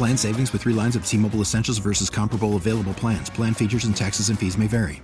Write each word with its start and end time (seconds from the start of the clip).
Plan 0.00 0.16
savings 0.16 0.50
with 0.54 0.62
three 0.62 0.72
lines 0.72 0.96
of 0.96 1.04
T 1.04 1.18
Mobile 1.18 1.42
Essentials 1.42 1.76
versus 1.76 2.08
comparable 2.08 2.56
available 2.56 2.94
plans. 2.94 3.28
Plan 3.28 3.52
features 3.52 3.84
and 3.84 3.94
taxes 3.94 4.30
and 4.30 4.38
fees 4.38 4.56
may 4.56 4.66
vary. 4.66 5.02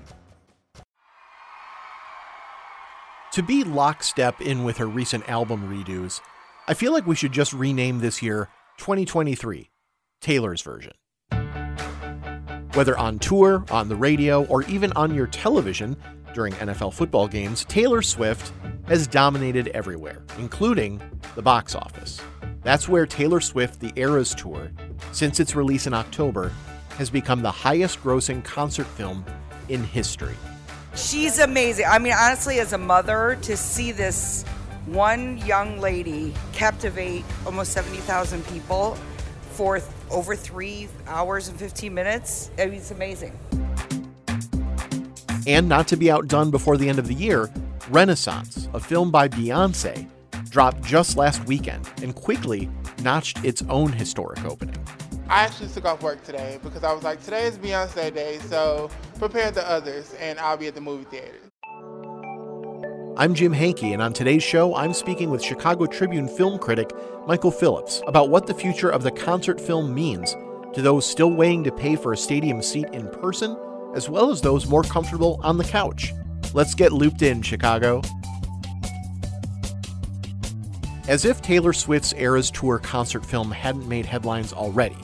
To 3.33 3.43
be 3.43 3.63
lockstep 3.63 4.41
in 4.41 4.65
with 4.65 4.79
her 4.79 4.87
recent 4.87 5.29
album 5.29 5.69
redos, 5.69 6.23
I 6.67 6.73
feel 6.73 6.95
like 6.95 7.07
we 7.07 7.15
should 7.15 7.33
just 7.33 7.53
rename 7.53 7.99
this 7.99 8.23
year 8.23 8.49
2023 8.79 9.69
Taylor's 10.23 10.63
version. 10.63 10.95
Whether 12.73 12.97
on 12.97 13.19
tour, 13.19 13.67
on 13.71 13.91
the 13.91 13.97
radio, 13.97 14.47
or 14.47 14.63
even 14.63 14.95
on 14.95 15.15
your 15.15 15.27
television 15.27 15.95
during 16.33 16.55
NFL 16.55 16.95
football 16.95 17.29
games, 17.29 17.67
Taylor 17.67 18.01
Swift 18.01 18.51
has 18.87 19.07
dominated 19.07 19.69
everywhere, 19.75 20.23
including 20.39 21.03
the 21.35 21.43
box 21.43 21.75
office. 21.75 22.19
That's 22.67 22.89
where 22.89 23.07
Taylor 23.07 23.41
Swift 23.41 23.79
The 23.79 23.93
Eras 23.95 24.35
Tour, 24.35 24.73
since 25.13 25.39
its 25.39 25.55
release 25.55 25.87
in 25.87 25.95
October, 25.95 26.51
has 26.99 27.09
become 27.09 27.41
the 27.41 27.51
highest 27.53 28.03
grossing 28.03 28.43
concert 28.43 28.89
film 28.89 29.25
in 29.69 29.85
history. 29.85 30.35
She's 30.97 31.39
amazing. 31.39 31.87
I 31.87 32.01
mean, 32.01 32.13
honestly, 32.19 32.59
as 32.59 32.73
a 32.73 32.79
mother, 32.79 33.39
to 33.43 33.57
see 33.57 33.93
this 33.93 34.43
one 34.87 35.39
young 35.47 35.79
lady 35.79 36.35
captivate 36.53 37.25
almost 37.45 37.71
70,000 37.71 38.45
people 38.49 38.99
for 39.53 39.81
over 40.11 40.35
three 40.35 40.89
hours 41.07 41.47
and 41.47 41.57
15 41.57 41.95
minutes, 41.95 42.51
I 42.59 42.65
mean, 42.65 42.75
it's 42.75 42.91
amazing. 42.91 43.39
And 45.47 45.69
not 45.69 45.87
to 45.87 45.97
be 45.97 46.11
outdone 46.11 46.51
before 46.51 46.77
the 46.77 46.89
end 46.89 46.99
of 46.99 47.07
the 47.07 47.15
year, 47.15 47.49
Renaissance, 47.91 48.69
a 48.75 48.81
film 48.81 49.13
by 49.13 49.29
Beyonce, 49.29 50.09
dropped 50.57 50.83
just 50.83 51.19
last 51.19 51.45
weekend 51.45 51.87
and 52.01 52.15
quickly 52.15 52.71
notched 53.03 53.45
its 53.45 53.63
own 53.69 53.93
historic 53.93 54.43
opening. 54.47 54.75
I 55.29 55.43
actually 55.43 55.69
took 55.69 55.85
off 55.85 56.03
work 56.03 56.25
today 56.25 56.59
because 56.63 56.83
I 56.83 56.95
was 56.95 57.03
like, 57.03 57.23
today 57.23 57.45
is 57.45 57.59
Beyonce 57.59 58.15
Day, 58.15 58.39
so 58.39 58.89
prepare 59.19 59.51
the 59.51 59.69
others, 59.69 60.15
and 60.19 60.39
I'll 60.39 60.57
be 60.57 60.67
at 60.67 60.75
the 60.75 60.81
movie 60.81 61.05
theater. 61.05 61.35
I'm 63.19 63.35
Jim 63.35 63.53
Hanke, 63.53 63.93
and 63.93 64.01
on 64.01 64.15
today's 64.15 64.43
show, 64.43 64.75
I'm 64.75 64.95
speaking 64.95 65.29
with 65.29 65.43
Chicago 65.43 65.85
Tribune 65.85 66.27
film 66.27 66.59
critic 66.59 66.91
Michael 67.27 67.51
Phillips 67.51 68.01
about 68.07 68.31
what 68.31 68.47
the 68.47 68.55
future 68.55 68.89
of 68.89 69.03
the 69.03 69.11
concert 69.11 69.61
film 69.61 69.95
means 69.95 70.35
to 70.73 70.81
those 70.81 71.05
still 71.05 71.33
waiting 71.35 71.65
to 71.65 71.71
pay 71.71 71.97
for 71.97 72.15
a 72.15 72.17
stadium 72.17 72.63
seat 72.63 72.87
in 72.95 73.11
person, 73.11 73.59
as 73.95 74.09
well 74.09 74.31
as 74.31 74.41
those 74.41 74.67
more 74.67 74.85
comfortable 74.85 75.39
on 75.45 75.59
the 75.59 75.65
couch. 75.65 76.15
Let's 76.55 76.75
get 76.75 76.93
looped 76.93 77.21
in, 77.21 77.43
Chicago. 77.43 78.01
As 81.09 81.25
if 81.25 81.41
Taylor 81.41 81.73
Swift's 81.73 82.13
Eras 82.15 82.51
Tour 82.51 82.81
concert 82.81 83.25
film 83.25 83.53
hadn't 83.53 83.87
made 83.87 84.07
headlines 84.07 84.53
already, 84.53 84.97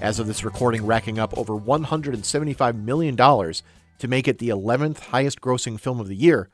as 0.00 0.20
of 0.20 0.28
this 0.28 0.44
recording 0.44 0.86
racking 0.86 1.18
up 1.18 1.36
over 1.36 1.54
$175 1.54 2.80
million 2.80 3.16
to 3.16 4.08
make 4.08 4.28
it 4.28 4.38
the 4.38 4.50
11th 4.50 5.00
highest 5.00 5.40
grossing 5.40 5.78
film 5.78 5.98
of 5.98 6.06
the 6.06 6.14
year, 6.14 6.48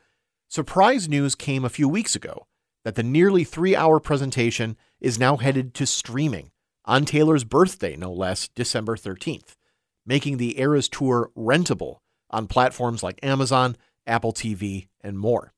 surprise 0.49 1.07
news 1.07 1.35
came 1.35 1.63
a 1.63 1.69
few 1.69 1.87
weeks 1.87 2.15
ago 2.15 2.47
that 2.83 2.95
the 2.95 3.03
nearly 3.03 3.43
three 3.43 3.75
hour 3.75 3.99
presentation 3.99 4.75
is 4.99 5.19
now 5.19 5.37
headed 5.37 5.75
to 5.75 5.85
streaming 5.85 6.49
on 6.85 7.05
Taylor's 7.05 7.43
birthday, 7.43 7.95
no 7.95 8.11
less, 8.11 8.47
December 8.55 8.95
13th, 8.95 9.55
making 10.03 10.37
the 10.37 10.59
Eras 10.59 10.89
Tour 10.89 11.29
rentable 11.37 11.97
on 12.31 12.47
platforms 12.47 13.03
like 13.03 13.19
Amazon, 13.21 13.77
Apple 14.07 14.33
TV, 14.33 14.87
and 15.01 15.19
more. 15.19 15.53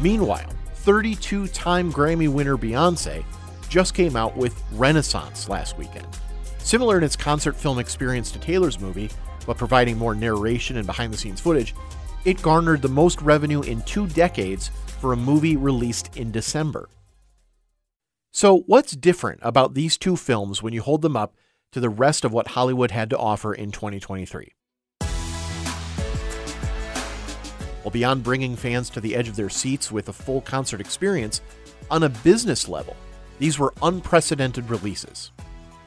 Meanwhile, 0.00 0.50
32 0.80 1.46
time 1.48 1.92
Grammy 1.92 2.26
winner 2.26 2.56
Beyonce 2.56 3.22
just 3.68 3.94
came 3.94 4.16
out 4.16 4.34
with 4.36 4.62
Renaissance 4.72 5.48
last 5.48 5.76
weekend. 5.76 6.06
Similar 6.58 6.96
in 6.98 7.04
its 7.04 7.16
concert 7.16 7.54
film 7.54 7.78
experience 7.78 8.30
to 8.32 8.38
Taylor's 8.38 8.80
movie, 8.80 9.10
but 9.46 9.58
providing 9.58 9.98
more 9.98 10.14
narration 10.14 10.78
and 10.78 10.86
behind 10.86 11.12
the 11.12 11.18
scenes 11.18 11.40
footage, 11.40 11.74
it 12.24 12.40
garnered 12.40 12.80
the 12.80 12.88
most 12.88 13.20
revenue 13.20 13.60
in 13.62 13.82
two 13.82 14.06
decades 14.08 14.70
for 15.00 15.12
a 15.12 15.16
movie 15.16 15.56
released 15.56 16.16
in 16.16 16.30
December. 16.30 16.88
So, 18.32 18.60
what's 18.66 18.92
different 18.92 19.40
about 19.42 19.74
these 19.74 19.98
two 19.98 20.16
films 20.16 20.62
when 20.62 20.72
you 20.72 20.82
hold 20.82 21.02
them 21.02 21.16
up 21.16 21.34
to 21.72 21.80
the 21.80 21.88
rest 21.90 22.24
of 22.24 22.32
what 22.32 22.48
Hollywood 22.48 22.90
had 22.90 23.10
to 23.10 23.18
offer 23.18 23.52
in 23.52 23.70
2023? 23.70 24.52
Well, 27.82 27.90
beyond 27.90 28.22
bringing 28.22 28.56
fans 28.56 28.90
to 28.90 29.00
the 29.00 29.16
edge 29.16 29.28
of 29.28 29.36
their 29.36 29.48
seats 29.48 29.90
with 29.90 30.08
a 30.08 30.12
full 30.12 30.40
concert 30.42 30.80
experience, 30.80 31.40
on 31.90 32.02
a 32.02 32.08
business 32.08 32.68
level, 32.68 32.96
these 33.38 33.58
were 33.58 33.72
unprecedented 33.82 34.68
releases. 34.68 35.32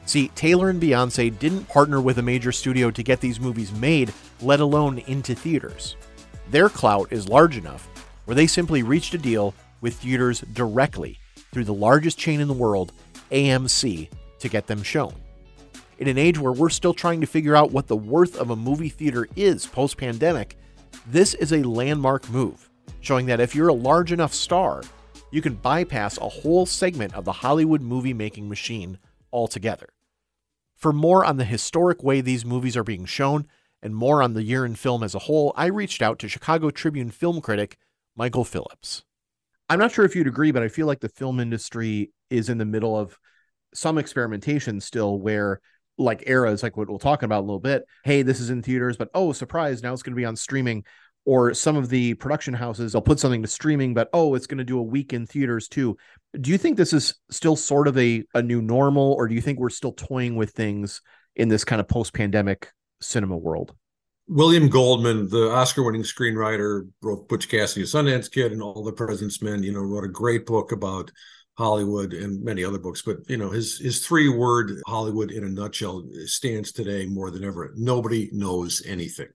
See, 0.06 0.28
Taylor 0.28 0.68
and 0.68 0.82
Beyonce 0.82 1.38
didn't 1.38 1.68
partner 1.68 2.00
with 2.00 2.18
a 2.18 2.22
major 2.22 2.52
studio 2.52 2.90
to 2.90 3.02
get 3.02 3.20
these 3.20 3.40
movies 3.40 3.72
made, 3.72 4.12
let 4.42 4.60
alone 4.60 4.98
into 5.06 5.34
theaters. 5.34 5.96
Their 6.50 6.68
clout 6.68 7.10
is 7.10 7.28
large 7.28 7.56
enough 7.56 7.88
where 8.24 8.34
they 8.34 8.46
simply 8.46 8.82
reached 8.82 9.14
a 9.14 9.18
deal 9.18 9.54
with 9.80 9.94
theaters 9.94 10.40
directly 10.52 11.18
through 11.52 11.64
the 11.64 11.74
largest 11.74 12.18
chain 12.18 12.40
in 12.40 12.48
the 12.48 12.54
world, 12.54 12.92
AMC, 13.30 14.08
to 14.38 14.48
get 14.48 14.66
them 14.66 14.82
shown. 14.82 15.14
In 15.98 16.08
an 16.08 16.18
age 16.18 16.38
where 16.38 16.52
we're 16.52 16.70
still 16.70 16.94
trying 16.94 17.20
to 17.20 17.26
figure 17.26 17.54
out 17.54 17.70
what 17.70 17.86
the 17.86 17.96
worth 17.96 18.36
of 18.36 18.50
a 18.50 18.56
movie 18.56 18.88
theater 18.88 19.28
is 19.36 19.66
post 19.66 19.96
pandemic, 19.96 20.58
this 21.06 21.34
is 21.34 21.52
a 21.52 21.62
landmark 21.62 22.28
move, 22.30 22.70
showing 23.00 23.26
that 23.26 23.40
if 23.40 23.54
you're 23.54 23.68
a 23.68 23.74
large 23.74 24.12
enough 24.12 24.32
star, 24.32 24.82
you 25.30 25.42
can 25.42 25.54
bypass 25.54 26.16
a 26.18 26.28
whole 26.28 26.64
segment 26.64 27.14
of 27.14 27.24
the 27.24 27.32
Hollywood 27.32 27.82
movie 27.82 28.14
making 28.14 28.48
machine 28.48 28.98
altogether. 29.32 29.90
For 30.76 30.92
more 30.92 31.24
on 31.24 31.36
the 31.36 31.44
historic 31.44 32.02
way 32.02 32.20
these 32.20 32.44
movies 32.44 32.76
are 32.76 32.84
being 32.84 33.04
shown 33.04 33.46
and 33.82 33.94
more 33.94 34.22
on 34.22 34.34
the 34.34 34.42
year 34.42 34.64
in 34.64 34.76
film 34.76 35.02
as 35.02 35.14
a 35.14 35.20
whole, 35.20 35.52
I 35.56 35.66
reached 35.66 36.00
out 36.00 36.18
to 36.20 36.28
Chicago 36.28 36.70
Tribune 36.70 37.10
film 37.10 37.40
critic 37.40 37.76
Michael 38.16 38.44
Phillips. 38.44 39.04
I'm 39.68 39.78
not 39.78 39.92
sure 39.92 40.04
if 40.04 40.14
you'd 40.14 40.26
agree, 40.26 40.52
but 40.52 40.62
I 40.62 40.68
feel 40.68 40.86
like 40.86 41.00
the 41.00 41.08
film 41.08 41.40
industry 41.40 42.12
is 42.30 42.48
in 42.48 42.58
the 42.58 42.64
middle 42.64 42.98
of 42.98 43.18
some 43.74 43.98
experimentation 43.98 44.80
still 44.80 45.18
where 45.18 45.60
like 45.98 46.24
eras, 46.26 46.62
like 46.62 46.76
what 46.76 46.88
we'll 46.88 46.98
talk 46.98 47.22
about 47.22 47.40
a 47.40 47.46
little 47.46 47.60
bit. 47.60 47.84
Hey, 48.04 48.22
this 48.22 48.40
is 48.40 48.50
in 48.50 48.62
theaters, 48.62 48.96
but 48.96 49.10
oh, 49.14 49.32
surprise, 49.32 49.82
now 49.82 49.92
it's 49.92 50.02
going 50.02 50.12
to 50.12 50.20
be 50.20 50.24
on 50.24 50.36
streaming. 50.36 50.84
Or 51.26 51.54
some 51.54 51.76
of 51.76 51.88
the 51.88 52.12
production 52.14 52.52
houses, 52.52 52.92
they'll 52.92 53.00
put 53.00 53.18
something 53.18 53.40
to 53.40 53.48
streaming, 53.48 53.94
but 53.94 54.10
oh, 54.12 54.34
it's 54.34 54.46
going 54.46 54.58
to 54.58 54.64
do 54.64 54.78
a 54.78 54.82
week 54.82 55.14
in 55.14 55.26
theaters 55.26 55.68
too. 55.68 55.96
Do 56.38 56.50
you 56.50 56.58
think 56.58 56.76
this 56.76 56.92
is 56.92 57.14
still 57.30 57.56
sort 57.56 57.88
of 57.88 57.96
a, 57.96 58.24
a 58.34 58.42
new 58.42 58.60
normal, 58.60 59.14
or 59.14 59.26
do 59.26 59.34
you 59.34 59.40
think 59.40 59.58
we're 59.58 59.70
still 59.70 59.92
toying 59.92 60.36
with 60.36 60.50
things 60.50 61.00
in 61.34 61.48
this 61.48 61.64
kind 61.64 61.80
of 61.80 61.88
post 61.88 62.12
pandemic 62.12 62.70
cinema 63.00 63.38
world? 63.38 63.74
William 64.28 64.68
Goldman, 64.68 65.30
the 65.30 65.50
Oscar-winning 65.50 66.02
screenwriter, 66.02 66.88
wrote 67.00 67.26
Butch 67.26 67.48
Cassidy, 67.48 67.86
Sundance 67.86 68.30
Kid, 68.30 68.52
and 68.52 68.62
All 68.62 68.84
the 68.84 68.92
President's 68.92 69.40
Men. 69.40 69.62
You 69.62 69.72
know, 69.72 69.80
wrote 69.80 70.04
a 70.04 70.08
great 70.08 70.44
book 70.44 70.72
about 70.72 71.10
Hollywood 71.56 72.12
and 72.12 72.42
many 72.42 72.64
other 72.64 72.78
books, 72.78 73.02
but 73.02 73.18
you 73.28 73.36
know 73.36 73.50
his 73.50 73.78
his 73.78 74.04
three 74.04 74.28
word 74.28 74.80
Hollywood 74.86 75.30
in 75.30 75.44
a 75.44 75.48
nutshell 75.48 76.04
stands 76.26 76.72
today 76.72 77.06
more 77.06 77.30
than 77.30 77.44
ever. 77.44 77.72
Nobody 77.76 78.28
knows 78.32 78.82
anything. 78.86 79.28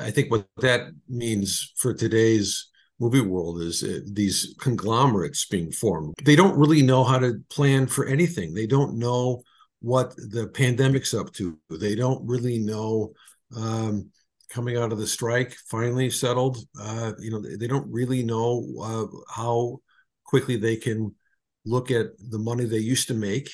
I 0.00 0.10
think 0.10 0.30
what 0.30 0.46
that 0.58 0.90
means 1.08 1.72
for 1.76 1.94
today's 1.94 2.68
movie 3.00 3.20
world 3.20 3.60
is 3.60 3.82
uh, 3.82 4.00
these 4.06 4.54
conglomerates 4.60 5.46
being 5.46 5.72
formed. 5.72 6.14
They 6.22 6.36
don't 6.36 6.58
really 6.58 6.82
know 6.82 7.02
how 7.02 7.18
to 7.18 7.40
plan 7.50 7.86
for 7.86 8.06
anything. 8.06 8.54
They 8.54 8.66
don't 8.66 8.98
know 8.98 9.42
what 9.80 10.14
the 10.16 10.48
pandemic's 10.54 11.14
up 11.14 11.32
to. 11.34 11.58
They 11.70 11.94
don't 11.94 12.26
really 12.26 12.58
know 12.58 13.12
um, 13.56 14.10
coming 14.48 14.76
out 14.76 14.92
of 14.92 14.98
the 14.98 15.06
strike 15.06 15.54
finally 15.66 16.10
settled. 16.10 16.58
Uh, 16.80 17.12
you 17.18 17.30
know, 17.30 17.40
they, 17.40 17.66
don't 17.66 17.90
really 17.90 18.22
know 18.22 18.64
uh, 18.80 19.32
how 19.34 19.80
quickly 20.24 20.56
they 20.56 20.76
can 20.76 21.14
look 21.64 21.90
at 21.90 22.06
the 22.30 22.38
money 22.38 22.64
they 22.64 22.78
used 22.78 23.08
to 23.08 23.14
make 23.14 23.50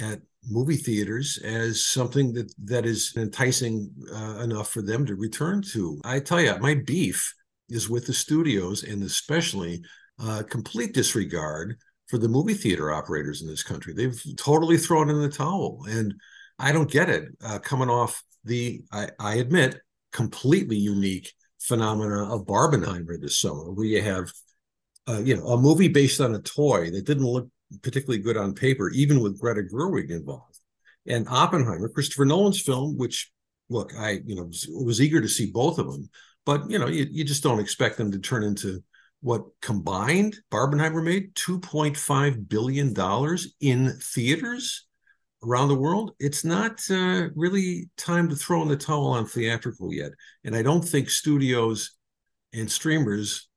at 0.00 0.20
movie 0.48 0.76
theaters 0.76 1.38
as 1.44 1.84
something 1.84 2.32
that 2.32 2.52
that 2.64 2.86
is 2.86 3.12
enticing 3.16 3.90
uh, 4.14 4.40
enough 4.42 4.70
for 4.70 4.82
them 4.82 5.04
to 5.06 5.14
return 5.14 5.62
to. 5.62 6.00
I 6.04 6.20
tell 6.20 6.40
you, 6.40 6.56
my 6.58 6.74
beef 6.74 7.34
is 7.68 7.88
with 7.88 8.06
the 8.06 8.14
studios 8.14 8.82
and 8.82 9.02
especially 9.02 9.82
uh, 10.18 10.42
complete 10.48 10.94
disregard 10.94 11.76
for 12.08 12.18
the 12.18 12.28
movie 12.28 12.54
theater 12.54 12.90
operators 12.92 13.42
in 13.42 13.48
this 13.48 13.62
country. 13.62 13.92
They've 13.92 14.20
totally 14.36 14.76
thrown 14.76 15.10
in 15.10 15.20
the 15.20 15.28
towel, 15.28 15.84
and 15.88 16.14
I 16.58 16.72
don't 16.72 16.90
get 16.90 17.08
it. 17.08 17.28
Uh, 17.42 17.58
coming 17.58 17.88
off 17.88 18.22
the, 18.44 18.82
I, 18.92 19.10
I 19.18 19.36
admit, 19.36 19.80
completely 20.12 20.76
unique 20.76 21.32
phenomena 21.60 22.34
of 22.34 22.46
Barbenheimer 22.46 23.20
this 23.20 23.38
summer, 23.38 23.70
where 23.70 23.86
you 23.86 24.02
have, 24.02 24.32
uh, 25.10 25.20
you 25.20 25.36
know, 25.36 25.46
a 25.48 25.60
movie 25.60 25.88
based 25.88 26.20
on 26.20 26.34
a 26.34 26.40
toy 26.40 26.90
that 26.90 27.04
didn't 27.04 27.24
look 27.24 27.48
particularly 27.82 28.22
good 28.22 28.36
on 28.36 28.54
paper, 28.54 28.90
even 28.90 29.20
with 29.20 29.40
Greta 29.40 29.62
Gerwig 29.62 30.10
involved, 30.10 30.58
and 31.06 31.26
Oppenheimer, 31.28 31.88
Christopher 31.88 32.24
Nolan's 32.24 32.60
film, 32.60 32.96
which 32.96 33.30
look, 33.68 33.92
I 33.96 34.20
you 34.24 34.34
know 34.34 34.44
was, 34.44 34.68
was 34.68 35.00
eager 35.00 35.20
to 35.20 35.28
see 35.28 35.50
both 35.50 35.78
of 35.78 35.90
them, 35.90 36.08
but 36.46 36.68
you 36.70 36.78
know, 36.78 36.88
you, 36.88 37.06
you 37.10 37.24
just 37.24 37.42
don't 37.42 37.60
expect 37.60 37.96
them 37.96 38.12
to 38.12 38.18
turn 38.18 38.42
into 38.42 38.82
what 39.22 39.44
combined 39.60 40.36
Barbenheimer 40.50 41.04
made 41.04 41.34
2.5 41.34 42.48
billion 42.48 42.94
dollars 42.94 43.54
in 43.60 43.98
theaters 44.14 44.86
around 45.44 45.68
the 45.68 45.74
world. 45.74 46.12
It's 46.18 46.44
not 46.44 46.80
uh, 46.90 47.28
really 47.34 47.90
time 47.96 48.28
to 48.30 48.36
throw 48.36 48.62
in 48.62 48.68
the 48.68 48.76
towel 48.76 49.08
on 49.08 49.26
theatrical 49.26 49.92
yet, 49.92 50.12
and 50.44 50.54
I 50.54 50.62
don't 50.62 50.82
think 50.82 51.10
studios 51.10 51.92
and 52.52 52.70
streamers 52.70 53.49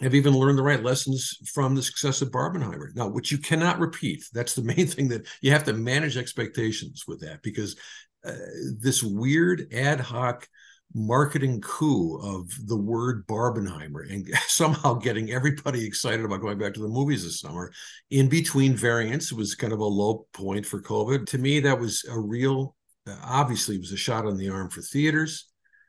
have 0.00 0.14
even 0.14 0.34
learned 0.34 0.58
the 0.58 0.62
right 0.62 0.82
lessons 0.82 1.38
from 1.52 1.74
the 1.74 1.82
success 1.82 2.20
of 2.20 2.30
Barbenheimer. 2.30 2.94
Now, 2.94 3.08
which 3.08 3.32
you 3.32 3.38
cannot 3.38 3.78
repeat. 3.78 4.24
That's 4.32 4.54
the 4.54 4.62
main 4.76 4.86
thing 4.86 5.08
that 5.08 5.26
you 5.40 5.50
have 5.52 5.64
to 5.64 5.72
manage 5.72 6.16
expectations 6.16 7.04
with 7.06 7.20
that 7.20 7.42
because 7.42 7.76
uh, 8.24 8.32
this 8.78 9.02
weird 9.02 9.72
ad 9.72 10.00
hoc 10.00 10.46
marketing 10.94 11.60
coup 11.60 12.18
of 12.22 12.48
the 12.66 12.76
word 12.76 13.26
Barbenheimer 13.26 14.10
and 14.10 14.28
somehow 14.46 14.94
getting 14.94 15.30
everybody 15.30 15.86
excited 15.86 16.24
about 16.24 16.40
going 16.40 16.58
back 16.58 16.74
to 16.74 16.80
the 16.80 16.88
movies 16.88 17.24
this 17.24 17.40
summer. 17.40 17.72
In 18.10 18.28
between 18.28 18.76
variants, 18.76 19.32
was 19.32 19.54
kind 19.54 19.72
of 19.72 19.80
a 19.80 19.84
low 19.84 20.26
point 20.32 20.66
for 20.66 20.80
COVID. 20.80 21.26
To 21.28 21.38
me, 21.38 21.60
that 21.60 21.78
was 21.78 22.04
a 22.10 22.18
real, 22.18 22.76
obviously, 23.24 23.76
it 23.76 23.80
was 23.80 23.92
a 23.92 23.96
shot 23.96 24.26
on 24.26 24.36
the 24.36 24.50
arm 24.50 24.70
for 24.70 24.82
theaters 24.82 25.46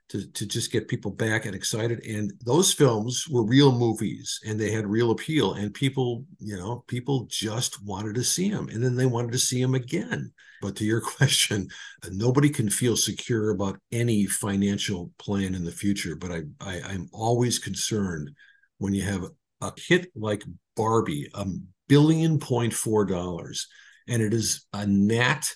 to, 0.10 0.26
to 0.32 0.46
just 0.46 0.72
get 0.72 0.88
people 0.88 1.12
back 1.12 1.46
and 1.46 1.56
excited. 1.56 2.04
And 2.06 2.32
those 2.46 2.74
films 2.74 3.26
were 3.30 3.44
real 3.44 3.72
movies 3.72 4.40
and 4.46 4.60
they 4.60 4.72
had 4.72 4.88
real 4.88 5.12
appeal. 5.12 5.54
And 5.54 5.74
people, 5.74 6.26
you 6.40 6.58
know, 6.58 6.84
people 6.88 7.28
just 7.30 7.84
wanted 7.84 8.16
to 8.16 8.24
see 8.24 8.50
them. 8.50 8.70
And 8.70 8.84
then 8.84 8.96
they 8.96 9.06
wanted 9.06 9.34
to 9.34 9.40
see 9.40 9.62
them 9.62 9.76
again. 9.76 10.32
But 10.62 10.76
to 10.78 10.86
your 10.86 11.02
question, 11.18 11.68
uh, 12.04 12.10
nobody 12.12 12.50
can 12.50 12.70
feel 12.70 12.96
secure 12.96 13.52
about 13.52 13.80
any 13.92 14.26
financial 14.26 15.12
plan 15.20 15.56
in 15.56 15.66
the 15.66 15.72
future. 15.72 16.16
But 16.16 16.32
I, 16.32 16.42
I 16.62 16.82
I'm 16.86 17.10
always 17.12 17.60
concerned 17.60 18.32
when 18.78 18.94
you 18.94 19.04
have 19.04 19.26
a 19.62 19.74
hit 19.78 20.08
like 20.16 20.44
Barbie, 20.76 21.30
a 21.34 21.46
billion 21.88 22.40
point 22.40 22.74
four 22.74 23.06
dollars, 23.06 23.68
and 24.08 24.22
it 24.22 24.34
is 24.34 24.66
a 24.74 24.86
gnat 24.86 25.50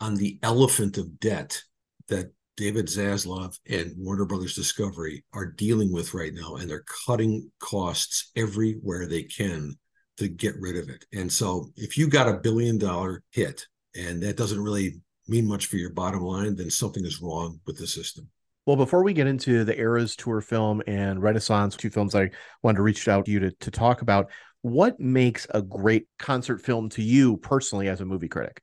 on 0.00 0.14
the 0.14 0.38
elephant 0.42 0.96
of 0.96 1.20
debt 1.20 1.62
that 2.08 2.32
David 2.60 2.88
Zaslav 2.88 3.58
and 3.70 3.94
Warner 3.96 4.26
Brothers 4.26 4.54
Discovery 4.54 5.24
are 5.32 5.46
dealing 5.46 5.90
with 5.90 6.12
right 6.12 6.34
now, 6.34 6.56
and 6.56 6.68
they're 6.68 6.84
cutting 7.06 7.50
costs 7.58 8.30
everywhere 8.36 9.06
they 9.06 9.22
can 9.22 9.78
to 10.18 10.28
get 10.28 10.60
rid 10.60 10.76
of 10.76 10.90
it. 10.90 11.06
And 11.10 11.32
so, 11.32 11.70
if 11.76 11.96
you 11.96 12.06
got 12.06 12.28
a 12.28 12.36
billion 12.36 12.76
dollar 12.76 13.22
hit 13.30 13.66
and 13.96 14.22
that 14.22 14.36
doesn't 14.36 14.60
really 14.60 15.00
mean 15.26 15.48
much 15.48 15.68
for 15.68 15.76
your 15.76 15.94
bottom 15.94 16.20
line, 16.20 16.54
then 16.54 16.68
something 16.68 17.02
is 17.02 17.22
wrong 17.22 17.58
with 17.66 17.78
the 17.78 17.86
system. 17.86 18.28
Well, 18.66 18.76
before 18.76 19.04
we 19.04 19.14
get 19.14 19.26
into 19.26 19.64
the 19.64 19.80
Eras 19.80 20.14
Tour 20.14 20.42
film 20.42 20.82
and 20.86 21.22
Renaissance, 21.22 21.76
two 21.76 21.88
films 21.88 22.14
I 22.14 22.30
wanted 22.62 22.76
to 22.76 22.82
reach 22.82 23.08
out 23.08 23.24
to 23.24 23.30
you 23.30 23.40
to, 23.40 23.52
to 23.52 23.70
talk 23.70 24.02
about, 24.02 24.30
what 24.60 25.00
makes 25.00 25.46
a 25.54 25.62
great 25.62 26.08
concert 26.18 26.60
film 26.60 26.90
to 26.90 27.02
you 27.02 27.38
personally 27.38 27.88
as 27.88 28.02
a 28.02 28.04
movie 28.04 28.28
critic? 28.28 28.60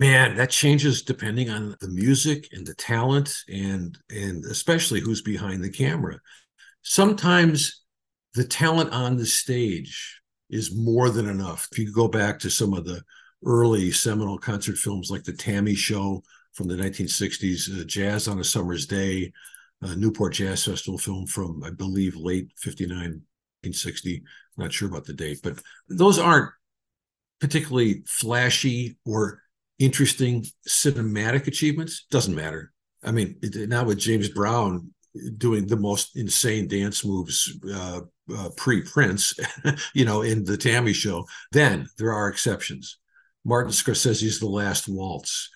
Man 0.00 0.36
that 0.36 0.50
changes 0.50 1.02
depending 1.02 1.50
on 1.50 1.74
the 1.80 1.88
music 1.88 2.48
and 2.52 2.66
the 2.66 2.74
talent 2.74 3.34
and 3.48 3.98
and 4.10 4.44
especially 4.44 5.00
who's 5.00 5.22
behind 5.22 5.62
the 5.62 5.70
camera. 5.70 6.20
Sometimes 6.82 7.82
the 8.34 8.44
talent 8.44 8.92
on 8.92 9.16
the 9.16 9.26
stage 9.26 10.20
is 10.50 10.74
more 10.74 11.10
than 11.10 11.28
enough. 11.28 11.68
If 11.72 11.78
you 11.78 11.92
go 11.92 12.06
back 12.06 12.38
to 12.40 12.50
some 12.50 12.74
of 12.74 12.84
the 12.84 13.02
early 13.44 13.90
seminal 13.90 14.38
concert 14.38 14.76
films 14.76 15.10
like 15.10 15.24
the 15.24 15.32
T.A.M.I. 15.32 15.74
Show 15.74 16.22
from 16.52 16.68
the 16.68 16.74
1960s 16.74 17.80
uh, 17.80 17.84
jazz 17.84 18.26
on 18.26 18.40
a 18.40 18.44
summer's 18.44 18.86
day 18.86 19.32
uh, 19.82 19.94
newport 19.94 20.32
jazz 20.32 20.64
festival 20.64 20.98
film 20.98 21.24
from 21.24 21.62
i 21.62 21.70
believe 21.70 22.16
late 22.16 22.50
59 22.56 22.98
1960 22.98 24.22
not 24.56 24.72
sure 24.72 24.88
about 24.88 25.04
the 25.04 25.12
date 25.12 25.38
but 25.42 25.60
those 25.88 26.18
aren't 26.18 26.50
particularly 27.40 28.02
flashy 28.06 28.98
or 29.06 29.40
interesting 29.78 30.44
cinematic 30.68 31.46
achievements 31.46 32.06
doesn't 32.10 32.34
matter. 32.34 32.72
I 33.02 33.12
mean, 33.12 33.36
now 33.42 33.84
with 33.84 33.98
James 33.98 34.28
Brown 34.28 34.92
doing 35.36 35.66
the 35.66 35.76
most 35.76 36.16
insane 36.16 36.68
dance 36.68 37.04
moves 37.04 37.56
uh, 37.72 38.00
uh, 38.36 38.48
pre 38.56 38.82
Prince, 38.82 39.34
you 39.94 40.04
know, 40.04 40.22
in 40.22 40.44
the 40.44 40.56
T.A.M.I. 40.56 40.92
Show, 40.92 41.26
then 41.52 41.88
there 41.98 42.12
are 42.12 42.28
exceptions. 42.28 42.98
Martin 43.44 43.72
Scorsese's 43.72 44.40
The 44.40 44.46
Last 44.46 44.88
Waltz, 44.88 45.48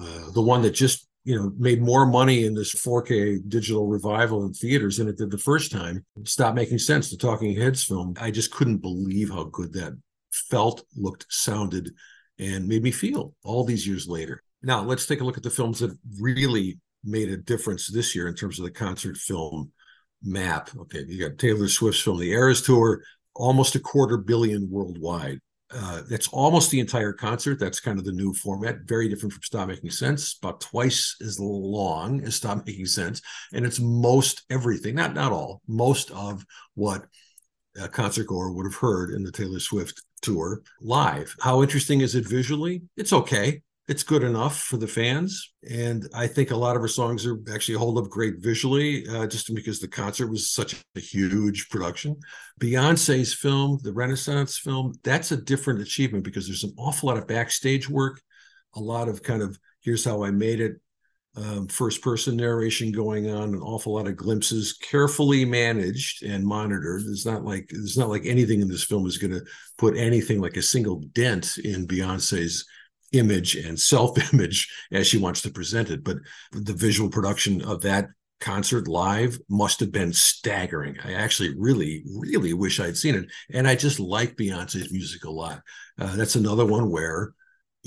uh, 0.00 0.30
the 0.32 0.42
one 0.42 0.62
that 0.62 0.70
just 0.70 1.06
you 1.24 1.36
know 1.36 1.52
made 1.58 1.80
more 1.80 2.06
money 2.06 2.44
in 2.44 2.54
this 2.54 2.74
4K 2.74 3.48
digital 3.48 3.86
revival 3.86 4.44
in 4.44 4.52
theaters 4.52 4.96
than 4.96 5.08
it 5.08 5.18
did 5.18 5.30
the 5.30 5.38
first 5.38 5.70
time. 5.72 6.04
Stop 6.24 6.54
making 6.54 6.78
sense. 6.78 7.10
The 7.10 7.16
Talking 7.16 7.56
Heads 7.56 7.84
film. 7.84 8.14
I 8.20 8.30
just 8.30 8.50
couldn't 8.50 8.78
believe 8.78 9.30
how 9.30 9.44
good 9.44 9.72
that 9.74 9.98
felt, 10.30 10.84
looked, 10.96 11.26
sounded, 11.28 11.90
and 12.38 12.68
made 12.68 12.82
me 12.82 12.90
feel 12.90 13.34
all 13.44 13.64
these 13.64 13.86
years 13.86 14.08
later. 14.08 14.42
Now, 14.62 14.82
let's 14.82 15.06
take 15.06 15.20
a 15.20 15.24
look 15.24 15.36
at 15.36 15.42
the 15.42 15.50
films 15.50 15.80
that 15.80 15.96
really 16.20 16.78
made 17.04 17.30
a 17.30 17.36
difference 17.36 17.86
this 17.86 18.14
year 18.14 18.28
in 18.28 18.34
terms 18.34 18.58
of 18.58 18.64
the 18.64 18.70
concert 18.70 19.16
film 19.16 19.72
map. 20.22 20.70
Okay, 20.76 21.04
you 21.06 21.28
got 21.28 21.38
Taylor 21.38 21.68
Swift's 21.68 22.02
film, 22.02 22.18
The 22.18 22.32
Eras 22.32 22.62
Tour, 22.62 23.02
almost 23.34 23.74
a 23.76 23.80
quarter 23.80 24.16
billion 24.16 24.68
worldwide. 24.70 25.40
Uh, 25.70 26.00
that's 26.08 26.28
almost 26.28 26.70
the 26.70 26.80
entire 26.80 27.12
concert. 27.12 27.60
That's 27.60 27.78
kind 27.78 27.98
of 27.98 28.04
the 28.06 28.12
new 28.12 28.32
format. 28.32 28.78
Very 28.86 29.06
different 29.08 29.34
from 29.34 29.42
Stop 29.42 29.68
Making 29.68 29.90
Sense. 29.90 30.38
About 30.42 30.62
twice 30.62 31.16
as 31.20 31.38
long 31.38 32.22
as 32.22 32.36
Stop 32.36 32.66
Making 32.66 32.86
Sense, 32.86 33.20
and 33.52 33.66
it's 33.66 33.78
most 33.78 34.44
everything, 34.48 34.94
not 34.94 35.14
not 35.14 35.30
all, 35.30 35.60
most 35.68 36.10
of 36.10 36.44
what 36.74 37.04
a 37.80 37.86
concert 37.86 38.26
goer 38.26 38.50
would 38.50 38.64
have 38.64 38.80
heard 38.80 39.10
in 39.10 39.22
the 39.22 39.30
Taylor 39.30 39.60
Swift 39.60 40.02
tour 40.20 40.62
live. 40.80 41.34
How 41.40 41.62
interesting 41.62 42.00
is 42.00 42.14
it 42.14 42.28
visually? 42.28 42.82
It's 42.96 43.12
okay. 43.12 43.62
It's 43.88 44.02
good 44.02 44.22
enough 44.22 44.60
for 44.60 44.76
the 44.76 44.86
fans. 44.86 45.54
And 45.70 46.06
I 46.14 46.26
think 46.26 46.50
a 46.50 46.56
lot 46.56 46.76
of 46.76 46.82
her 46.82 46.88
songs 46.88 47.24
are 47.24 47.38
actually 47.52 47.78
hold 47.78 47.96
up 47.96 48.10
great 48.10 48.34
visually, 48.38 49.06
uh, 49.08 49.26
just 49.26 49.54
because 49.54 49.80
the 49.80 49.88
concert 49.88 50.26
was 50.26 50.50
such 50.50 50.76
a 50.94 51.00
huge 51.00 51.70
production. 51.70 52.16
Beyonce's 52.60 53.32
film, 53.32 53.78
the 53.82 53.92
Renaissance 53.92 54.58
film, 54.58 54.92
that's 55.04 55.32
a 55.32 55.38
different 55.38 55.80
achievement 55.80 56.24
because 56.24 56.46
there's 56.46 56.64
an 56.64 56.74
awful 56.76 57.08
lot 57.08 57.16
of 57.16 57.26
backstage 57.26 57.88
work, 57.88 58.20
a 58.74 58.80
lot 58.80 59.08
of 59.08 59.22
kind 59.22 59.40
of 59.40 59.58
here's 59.80 60.04
how 60.04 60.22
I 60.22 60.32
made 60.32 60.60
it 60.60 60.80
um, 61.38 61.68
first 61.68 62.02
person 62.02 62.36
narration 62.36 62.90
going 62.90 63.30
on, 63.30 63.54
an 63.54 63.60
awful 63.60 63.94
lot 63.94 64.08
of 64.08 64.16
glimpses, 64.16 64.72
carefully 64.72 65.44
managed 65.44 66.24
and 66.24 66.44
monitored. 66.44 67.02
It's 67.06 67.26
not 67.26 67.44
like 67.44 67.70
it's 67.70 67.96
not 67.96 68.08
like 68.08 68.26
anything 68.26 68.60
in 68.60 68.68
this 68.68 68.84
film 68.84 69.06
is 69.06 69.18
going 69.18 69.32
to 69.32 69.44
put 69.76 69.96
anything 69.96 70.40
like 70.40 70.56
a 70.56 70.62
single 70.62 70.96
dent 71.12 71.58
in 71.58 71.86
Beyonce's 71.86 72.66
image 73.12 73.54
and 73.54 73.78
self-image 73.78 74.68
as 74.92 75.06
she 75.06 75.18
wants 75.18 75.42
to 75.42 75.50
present 75.50 75.90
it. 75.90 76.02
But 76.02 76.16
the 76.52 76.72
visual 76.72 77.08
production 77.08 77.62
of 77.62 77.82
that 77.82 78.08
concert 78.40 78.88
live 78.88 79.38
must 79.48 79.80
have 79.80 79.92
been 79.92 80.12
staggering. 80.12 80.96
I 81.04 81.12
actually 81.12 81.54
really, 81.56 82.02
really 82.06 82.52
wish 82.52 82.80
I'd 82.80 82.96
seen 82.96 83.14
it, 83.14 83.26
and 83.52 83.68
I 83.68 83.76
just 83.76 84.00
like 84.00 84.36
Beyonce's 84.36 84.92
music 84.92 85.24
a 85.24 85.30
lot. 85.30 85.62
Uh, 85.98 86.16
that's 86.16 86.36
another 86.36 86.66
one 86.66 86.90
where 86.90 87.32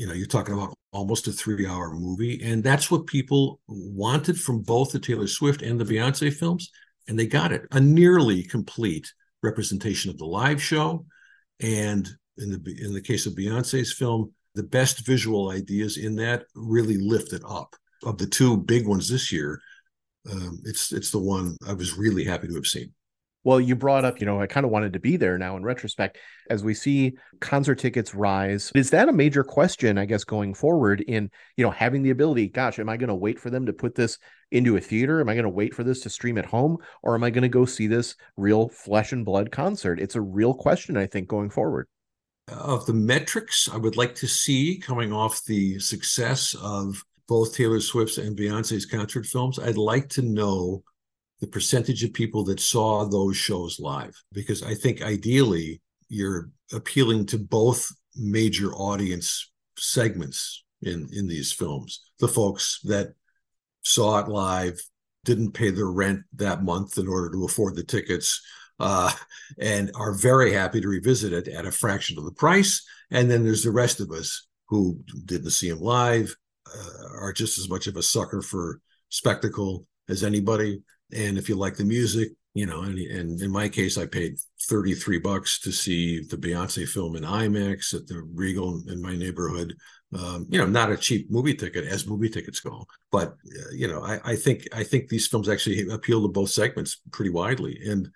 you 0.02 0.08
know 0.08 0.14
you're 0.14 0.28
talking 0.28 0.54
about 0.54 0.74
almost 0.92 1.28
a 1.28 1.32
three 1.32 1.68
hour 1.68 1.94
movie 1.94 2.42
and 2.44 2.64
that's 2.64 2.90
what 2.90 3.08
people 3.08 3.60
wanted 3.68 4.38
from 4.40 4.62
both 4.62 4.92
the 4.92 5.00
taylor 5.00 5.28
swift 5.28 5.62
and 5.62 5.80
the 5.80 5.86
beyonce 5.86 6.34
films 6.34 6.72
and 7.08 7.18
they 7.18 7.28
got 7.28 7.52
it 7.52 7.64
a 7.72 7.80
nearly 7.80 8.44
complete 8.44 9.08
representation 9.44 10.12
of 10.12 10.18
the 10.18 10.26
live 10.26 10.62
show, 10.62 11.06
and 11.60 12.08
in 12.38 12.52
the 12.52 12.78
in 12.82 12.94
the 12.94 13.02
case 13.02 13.26
of 13.26 13.34
Beyonce's 13.34 13.94
film, 13.94 14.32
the 14.56 14.64
best 14.64 15.06
visual 15.06 15.52
ideas 15.52 15.98
in 15.98 16.16
that 16.18 16.46
really 16.56 16.98
lifted 16.98 17.42
up. 17.48 17.76
Of 18.04 18.18
the 18.18 18.26
two 18.26 18.58
big 18.58 18.88
ones 18.88 19.08
this 19.08 19.32
year, 19.32 19.62
um, 20.32 20.60
it's 20.66 20.92
it's 20.92 21.12
the 21.12 21.20
one 21.20 21.56
I 21.68 21.74
was 21.74 21.98
really 21.98 22.24
happy 22.24 22.48
to 22.48 22.56
have 22.56 22.66
seen. 22.66 22.94
Well, 23.44 23.60
you 23.60 23.76
brought 23.76 24.06
up, 24.06 24.20
you 24.20 24.26
know, 24.26 24.40
I 24.40 24.46
kind 24.46 24.66
of 24.66 24.72
wanted 24.72 24.94
to 24.94 25.00
be 25.00 25.18
there 25.18 25.38
now 25.38 25.58
in 25.58 25.64
retrospect 25.64 26.20
as 26.50 26.64
we 26.64 26.76
see 26.76 27.18
concert 27.40 27.80
tickets 27.80 28.14
rise. 28.14 28.72
Is 28.76 28.92
that 28.92 29.10
a 29.10 29.14
major 29.14 29.44
question, 29.44 29.98
I 29.98 30.06
guess, 30.06 30.24
going 30.24 30.54
forward 30.54 31.02
in, 31.02 31.32
you 31.58 31.66
know, 31.66 31.72
having 31.72 32.04
the 32.04 32.12
ability, 32.12 32.50
gosh, 32.50 32.78
am 32.78 32.90
I 32.90 32.98
going 32.98 33.10
to 33.10 33.16
wait 33.16 33.40
for 33.40 33.50
them 33.50 33.66
to 33.66 33.74
put 33.74 33.96
this 33.96 34.20
into 34.52 34.78
a 34.78 34.82
theater? 34.82 35.20
Am 35.20 35.30
I 35.30 35.34
going 35.34 35.44
to 35.44 35.50
wait 35.50 35.74
for 35.74 35.84
this 35.84 36.02
to 36.02 36.10
stream 36.10 36.38
at 36.38 36.46
home? 36.46 36.78
Or 37.02 37.16
am 37.16 37.24
I 37.24 37.32
going 37.32 37.42
to 37.42 37.50
go 37.50 37.66
see 37.66 37.88
this 37.88 38.16
real 38.38 38.70
flesh 38.70 39.12
and 39.12 39.26
blood 39.26 39.52
concert? 39.52 40.00
It's 40.00 40.16
a 40.16 40.22
real 40.22 40.54
question, 40.54 40.96
I 40.96 41.08
think, 41.08 41.28
going 41.28 41.50
forward. 41.50 41.88
Of 42.48 42.86
the 42.86 42.94
metrics 42.94 43.70
I 43.72 43.78
would 43.78 43.98
like 43.98 44.14
to 44.16 44.28
see 44.28 44.78
coming 44.78 45.12
off 45.14 45.46
the 45.46 45.80
success 45.80 46.56
of 46.62 47.04
both 47.28 47.56
Taylor 47.56 47.80
Swift's 47.80 48.18
and 48.18 48.38
Beyonce's 48.38 48.86
concert 48.86 49.26
films, 49.26 49.58
I'd 49.58 49.78
like 49.78 50.10
to 50.10 50.22
know 50.22 50.84
the 51.42 51.48
percentage 51.48 52.04
of 52.04 52.14
people 52.14 52.44
that 52.46 52.60
saw 52.60 53.04
those 53.04 53.36
shows 53.36 53.80
live 53.80 54.16
because 54.32 54.64
i 54.64 54.74
think 54.74 55.02
ideally 55.02 55.82
you're 56.08 56.50
appealing 56.74 57.26
to 57.26 57.38
both 57.38 57.90
major 58.16 58.74
audience 58.74 59.52
segments 59.78 60.64
in 60.82 61.10
in 61.12 61.28
these 61.28 61.52
films. 61.52 62.04
The 62.20 62.28
folks 62.28 62.80
that 62.84 63.14
saw 63.84 64.20
it 64.20 64.28
live 64.28 64.80
didn't 65.24 65.54
pay 65.54 65.70
their 65.70 65.90
rent 65.90 66.22
that 66.36 66.64
month 66.64 66.98
in 66.98 67.08
order 67.08 67.32
to 67.32 67.46
afford 67.46 67.76
the 67.76 67.84
tickets 67.84 68.42
uh, 68.80 69.12
and 69.60 69.92
are 69.96 70.14
very 70.14 70.52
happy 70.54 70.82
to 70.82 70.88
revisit 70.88 71.34
it 71.34 71.48
at 71.48 71.66
a 71.66 71.72
fraction 71.72 72.18
of 72.18 72.26
the 72.26 72.32
price. 72.32 72.84
And 73.12 73.30
then 73.30 73.44
there's 73.44 73.64
the 73.64 73.72
rest 73.72 74.00
of 74.00 74.12
us 74.12 74.48
who 74.68 75.00
didn't 75.26 75.52
see 75.52 75.70
him 75.70 75.80
live 75.80 76.36
uh, 76.68 77.08
are 77.20 77.34
just 77.34 77.60
as 77.60 77.70
much 77.70 77.88
of 77.88 77.98
a 77.98 78.04
sucker 78.04 78.42
for 78.42 78.80
spectacle 79.10 79.86
as 80.10 80.24
anybody 80.24 80.82
and 81.16 81.38
if 81.38 81.50
you 81.50 81.56
like 81.56 81.76
the 81.76 81.84
music 81.84 82.30
you 82.54 82.66
know 82.66 82.82
and, 82.82 82.98
and, 82.98 83.42
in 83.42 83.52
my 83.52 83.70
case 83.70 83.98
i 83.98 84.06
paid 84.06 84.36
33 84.68 85.20
bucks 85.20 85.60
to 85.60 85.72
see 85.72 86.22
the 86.22 86.38
beyonce 86.38 86.88
film 86.88 87.16
in 87.16 87.24
imax 87.24 87.94
at 87.94 88.08
the 88.08 88.22
regal 88.34 88.82
in 88.88 89.02
my 89.02 89.16
neighborhood. 89.16 89.76
Um, 90.14 90.46
you 90.50 90.60
know 90.60 90.66
not 90.66 90.92
a 90.92 90.98
cheap 90.98 91.32
movie 91.32 91.54
ticket 91.54 91.86
as 91.86 92.06
movie 92.06 92.28
tickets 92.28 92.60
go 92.60 92.86
but 93.14 93.30
uh, 93.30 93.72
you 93.74 93.88
know 93.88 94.04
I, 94.04 94.20
I 94.32 94.36
think 94.36 94.68
i 94.74 94.84
think 94.84 95.08
these 95.08 95.28
films 95.28 95.48
actually 95.48 95.88
appeal 95.88 96.22
to 96.22 96.28
both 96.28 96.50
segments 96.50 97.00
pretty 97.12 97.32
widely. 97.32 97.80
And 97.88 98.10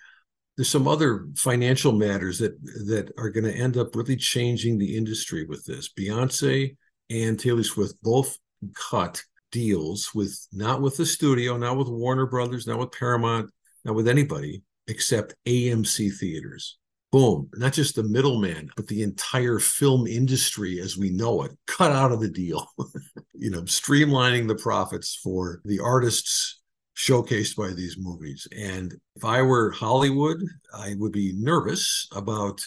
there's 0.56 0.70
some 0.70 0.88
other 0.88 1.28
financial 1.36 1.92
matters 1.92 2.40
that 2.40 2.62
that 2.88 3.12
are 3.18 3.30
going 3.30 3.44
to 3.44 3.54
end 3.54 3.78
up 3.78 3.96
really 3.96 4.16
changing 4.16 4.78
the 4.78 4.96
industry 4.96 5.46
with 5.46 5.66
this. 5.66 5.90
Beyonce 5.90 6.76
and 7.10 7.40
taylor 7.40 7.64
swift 7.64 7.96
both 8.02 8.38
cut 8.74 9.22
deals 9.52 10.14
with 10.14 10.48
not 10.52 10.82
with 10.82 10.98
the 10.98 11.06
studio, 11.06 11.58
not 11.58 11.78
with 11.78 11.88
Warner 11.88 12.26
Brothers, 12.26 12.68
not 12.68 12.80
with 12.80 12.92
Paramount, 12.92 13.50
not 13.84 13.96
with 13.96 14.08
anybody 14.08 14.64
except 14.88 15.36
AMC 15.46 16.18
theaters. 16.18 16.78
Boom, 17.12 17.50
not 17.56 17.72
just 17.72 17.96
the 17.96 18.04
middleman, 18.04 18.70
but 18.76 18.88
the 18.88 19.02
entire 19.02 19.58
film 19.60 20.06
industry 20.06 20.82
as 20.82 20.98
we 20.98 21.10
know 21.10 21.44
it, 21.44 21.52
cut 21.66 21.92
out 21.92 22.12
of 22.12 22.20
the 22.20 22.30
deal. 22.30 22.68
you 23.34 23.50
know, 23.50 23.62
streamlining 23.62 24.48
the 24.48 24.56
profits 24.56 25.16
for 25.24 25.62
the 25.64 25.80
artists 25.80 26.62
showcased 26.98 27.56
by 27.56 27.74
these 27.74 27.98
movies. 27.98 28.48
And 28.58 28.94
if 29.16 29.24
I 29.24 29.42
were 29.42 29.72
Hollywood, 29.72 30.42
I 30.74 30.96
would 30.98 31.12
be 31.12 31.34
nervous 31.36 32.08
about 32.12 32.62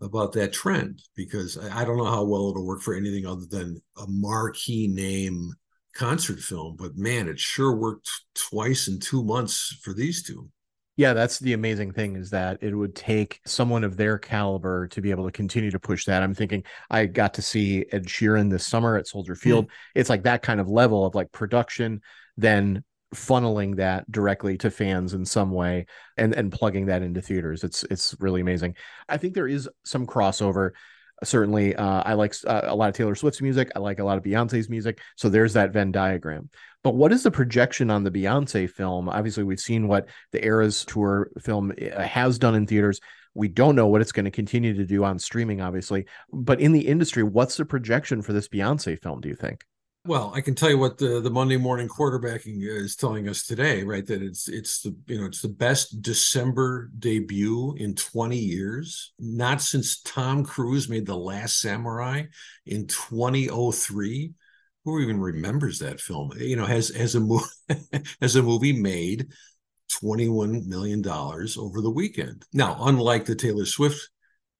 about 0.00 0.32
that 0.32 0.52
trend 0.52 1.00
because 1.14 1.56
I, 1.56 1.82
I 1.82 1.84
don't 1.84 1.96
know 1.96 2.04
how 2.04 2.24
well 2.24 2.50
it'll 2.50 2.66
work 2.66 2.80
for 2.80 2.94
anything 2.94 3.24
other 3.24 3.46
than 3.48 3.80
a 3.96 4.06
marquee 4.08 4.88
name 4.88 5.52
concert 5.94 6.38
film, 6.38 6.76
but 6.76 6.96
man, 6.96 7.28
it 7.28 7.38
sure 7.38 7.74
worked 7.74 8.10
twice 8.34 8.88
in 8.88 8.98
two 8.98 9.22
months 9.22 9.78
for 9.82 9.92
these 9.92 10.22
two. 10.22 10.48
Yeah, 10.96 11.14
that's 11.14 11.38
the 11.38 11.54
amazing 11.54 11.92
thing 11.92 12.16
is 12.16 12.30
that 12.30 12.58
it 12.62 12.74
would 12.74 12.94
take 12.94 13.40
someone 13.46 13.82
of 13.82 13.96
their 13.96 14.18
caliber 14.18 14.88
to 14.88 15.00
be 15.00 15.10
able 15.10 15.24
to 15.24 15.32
continue 15.32 15.70
to 15.70 15.78
push 15.78 16.04
that. 16.04 16.22
I'm 16.22 16.34
thinking 16.34 16.64
I 16.90 17.06
got 17.06 17.34
to 17.34 17.42
see 17.42 17.86
Ed 17.92 18.06
Sheeran 18.06 18.50
this 18.50 18.66
summer 18.66 18.96
at 18.98 19.06
Soldier 19.06 19.34
Field. 19.34 19.66
Mm. 19.66 19.70
It's 19.94 20.10
like 20.10 20.24
that 20.24 20.42
kind 20.42 20.60
of 20.60 20.68
level 20.68 21.06
of 21.06 21.14
like 21.14 21.32
production, 21.32 22.02
then 22.36 22.84
funneling 23.14 23.76
that 23.76 24.10
directly 24.10 24.56
to 24.58 24.70
fans 24.70 25.12
in 25.14 25.24
some 25.24 25.50
way 25.50 25.86
and 26.16 26.34
and 26.34 26.52
plugging 26.52 26.86
that 26.86 27.02
into 27.02 27.22
theaters. 27.22 27.64
It's 27.64 27.84
it's 27.84 28.14
really 28.20 28.42
amazing. 28.42 28.76
I 29.08 29.16
think 29.16 29.34
there 29.34 29.48
is 29.48 29.68
some 29.84 30.06
crossover 30.06 30.72
certainly 31.22 31.74
uh, 31.76 32.02
i 32.04 32.14
like 32.14 32.34
uh, 32.46 32.62
a 32.64 32.74
lot 32.74 32.88
of 32.88 32.94
taylor 32.94 33.14
swift's 33.14 33.40
music. 33.40 33.70
I 33.74 33.78
like 33.78 33.98
a 33.98 34.04
lot 34.04 34.18
of 34.18 34.24
beyonce's 34.24 34.68
music. 34.68 35.00
So 35.16 35.28
there's 35.28 35.52
that 35.54 35.72
venn 35.72 35.92
diagram. 35.92 36.50
But 36.82 36.94
what 36.94 37.12
is 37.12 37.22
the 37.22 37.30
projection 37.30 37.90
on 37.90 38.02
the 38.02 38.10
beyonce 38.10 38.68
film? 38.68 39.08
Obviously 39.08 39.44
we've 39.44 39.60
seen 39.60 39.88
what 39.88 40.08
the 40.32 40.44
eras 40.44 40.84
tour 40.84 41.30
film 41.40 41.72
uh, 41.72 42.02
has 42.02 42.38
done 42.38 42.54
in 42.54 42.66
theaters. 42.66 43.00
We 43.34 43.48
don't 43.48 43.76
know 43.76 43.86
what 43.86 44.00
it's 44.00 44.12
going 44.12 44.24
to 44.24 44.30
continue 44.30 44.74
to 44.74 44.84
do 44.84 45.04
on 45.04 45.18
streaming 45.18 45.60
obviously. 45.60 46.06
But 46.32 46.60
in 46.60 46.72
the 46.72 46.86
industry 46.86 47.22
what's 47.22 47.56
the 47.56 47.64
projection 47.64 48.22
for 48.22 48.32
this 48.32 48.48
beyonce 48.48 49.00
film 49.00 49.20
do 49.20 49.28
you 49.28 49.36
think 49.36 49.64
well, 50.04 50.32
I 50.34 50.40
can 50.40 50.56
tell 50.56 50.68
you 50.68 50.78
what 50.78 50.98
the, 50.98 51.20
the 51.20 51.30
Monday 51.30 51.56
morning 51.56 51.86
quarterbacking 51.86 52.56
is 52.58 52.96
telling 52.96 53.28
us 53.28 53.46
today, 53.46 53.84
right? 53.84 54.04
That 54.04 54.20
it's 54.20 54.48
it's 54.48 54.82
the 54.82 54.96
you 55.06 55.20
know 55.20 55.26
it's 55.26 55.42
the 55.42 55.48
best 55.48 56.02
December 56.02 56.90
debut 56.98 57.74
in 57.78 57.94
20 57.94 58.36
years, 58.36 59.12
not 59.20 59.62
since 59.62 60.02
Tom 60.02 60.44
Cruise 60.44 60.88
made 60.88 61.06
The 61.06 61.16
Last 61.16 61.60
Samurai 61.60 62.24
in 62.66 62.88
2003. 62.88 64.32
Who 64.84 64.98
even 64.98 65.20
remembers 65.20 65.78
that 65.78 66.00
film? 66.00 66.32
You 66.36 66.56
know, 66.56 66.66
has 66.66 66.88
has 66.88 67.14
a 67.14 67.20
movie 67.20 67.44
has 68.20 68.34
a 68.34 68.42
movie 68.42 68.72
made 68.72 69.28
21 70.00 70.68
million 70.68 71.00
dollars 71.00 71.56
over 71.56 71.80
the 71.80 71.90
weekend. 71.90 72.44
Now, 72.52 72.76
unlike 72.80 73.24
the 73.24 73.36
Taylor 73.36 73.66
Swift 73.66 74.10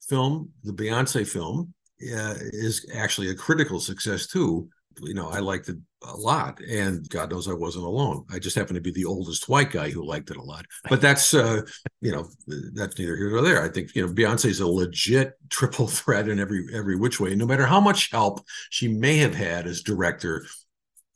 film, 0.09 0.51
the 0.63 0.73
Beyonce 0.73 1.27
film 1.27 1.75
uh, 2.03 2.35
is 2.39 2.89
actually 2.95 3.31
a 3.31 3.35
critical 3.35 3.81
success 3.81 4.29
too 4.29 4.69
you 5.01 5.15
know, 5.15 5.29
I 5.29 5.39
liked 5.39 5.69
it 5.69 5.77
a 6.03 6.17
lot, 6.17 6.61
and 6.61 7.09
God 7.09 7.31
knows 7.31 7.49
I 7.49 7.53
wasn't 7.53 7.85
alone. 7.85 8.25
I 8.31 8.39
just 8.39 8.57
happened 8.57 8.77
to 8.77 8.81
be 8.81 8.91
the 8.91 9.05
oldest 9.05 9.49
white 9.49 9.71
guy 9.71 9.91
who 9.91 10.05
liked 10.05 10.31
it 10.31 10.37
a 10.37 10.43
lot. 10.43 10.67
But 10.89 11.01
that's, 11.01 11.35
uh, 11.35 11.63
you 12.01 12.13
know, 12.13 12.29
that's 12.75 12.99
neither 12.99 13.17
here 13.17 13.31
nor 13.31 13.43
there. 13.43 13.63
I 13.63 13.69
think 13.69 13.95
you 13.95 14.07
know 14.07 14.13
Beyonce's 14.13 14.61
a 14.61 14.67
legit 14.67 15.35
triple 15.51 15.87
threat 15.87 16.29
in 16.29 16.39
every 16.39 16.67
every 16.75 16.97
which 16.97 17.21
way. 17.21 17.35
No 17.35 17.47
matter 17.47 17.67
how 17.67 17.81
much 17.81 18.11
help 18.11 18.41
she 18.71 18.89
may 18.89 19.19
have 19.19 19.35
had 19.35 19.67
as 19.67 19.83
director 19.83 20.45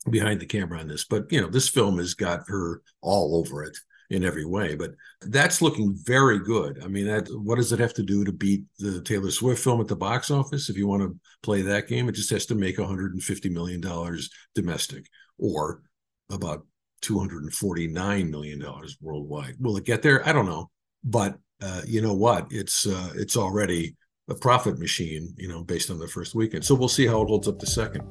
behind 0.09 0.40
the 0.40 0.47
camera 0.47 0.78
on 0.78 0.88
this, 0.88 1.04
but 1.04 1.30
you 1.33 1.40
know, 1.40 1.49
this 1.49 1.68
film 1.68 1.99
has 1.99 2.14
got 2.14 2.45
her 2.49 2.83
all 3.02 3.37
over 3.37 3.62
it 3.64 3.76
in 4.10 4.25
every 4.25 4.44
way. 4.44 4.75
But 4.75 4.92
that's 5.22 5.62
looking 5.62 5.96
very 6.04 6.38
good. 6.38 6.82
I 6.82 6.88
mean, 6.88 7.06
that 7.06 7.28
what 7.30 7.56
does 7.56 7.72
it 7.72 7.80
have 7.80 7.94
to 7.94 8.02
do 8.02 8.25
to 8.25 8.32
beat 8.32 8.64
the 8.78 9.00
Taylor 9.02 9.30
Swift 9.30 9.62
film 9.62 9.80
at 9.80 9.88
the 9.88 9.96
box 9.96 10.30
office? 10.30 10.68
If 10.68 10.76
you 10.76 10.86
want 10.86 11.02
to 11.02 11.16
play 11.42 11.62
that 11.62 11.88
game, 11.88 12.08
it 12.08 12.12
just 12.12 12.30
has 12.30 12.46
to 12.46 12.54
make 12.54 12.78
150 12.78 13.48
million 13.48 13.80
dollars 13.80 14.30
domestic, 14.54 15.08
or 15.38 15.82
about 16.30 16.66
249 17.02 18.30
million 18.30 18.58
dollars 18.58 18.96
worldwide. 19.00 19.54
Will 19.60 19.76
it 19.76 19.84
get 19.84 20.02
there? 20.02 20.26
I 20.26 20.32
don't 20.32 20.46
know, 20.46 20.70
but 21.04 21.38
uh, 21.62 21.82
you 21.86 22.00
know 22.02 22.14
what? 22.14 22.46
It's 22.50 22.86
uh, 22.86 23.12
it's 23.16 23.36
already 23.36 23.96
a 24.28 24.34
profit 24.34 24.78
machine, 24.78 25.32
you 25.36 25.48
know, 25.48 25.62
based 25.62 25.90
on 25.90 25.98
the 25.98 26.08
first 26.08 26.34
weekend. 26.34 26.64
So 26.64 26.75
we'll 26.75 26.88
see 26.88 27.06
how 27.06 27.22
it 27.22 27.28
holds 27.28 27.48
up 27.48 27.58
the 27.58 27.66
second. 27.66 28.02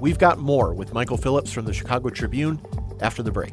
We've 0.00 0.18
got 0.18 0.38
more 0.38 0.72
with 0.72 0.94
Michael 0.94 1.18
Phillips 1.18 1.52
from 1.52 1.66
the 1.66 1.74
Chicago 1.74 2.08
Tribune 2.08 2.60
after 3.00 3.22
the 3.22 3.30
break. 3.30 3.52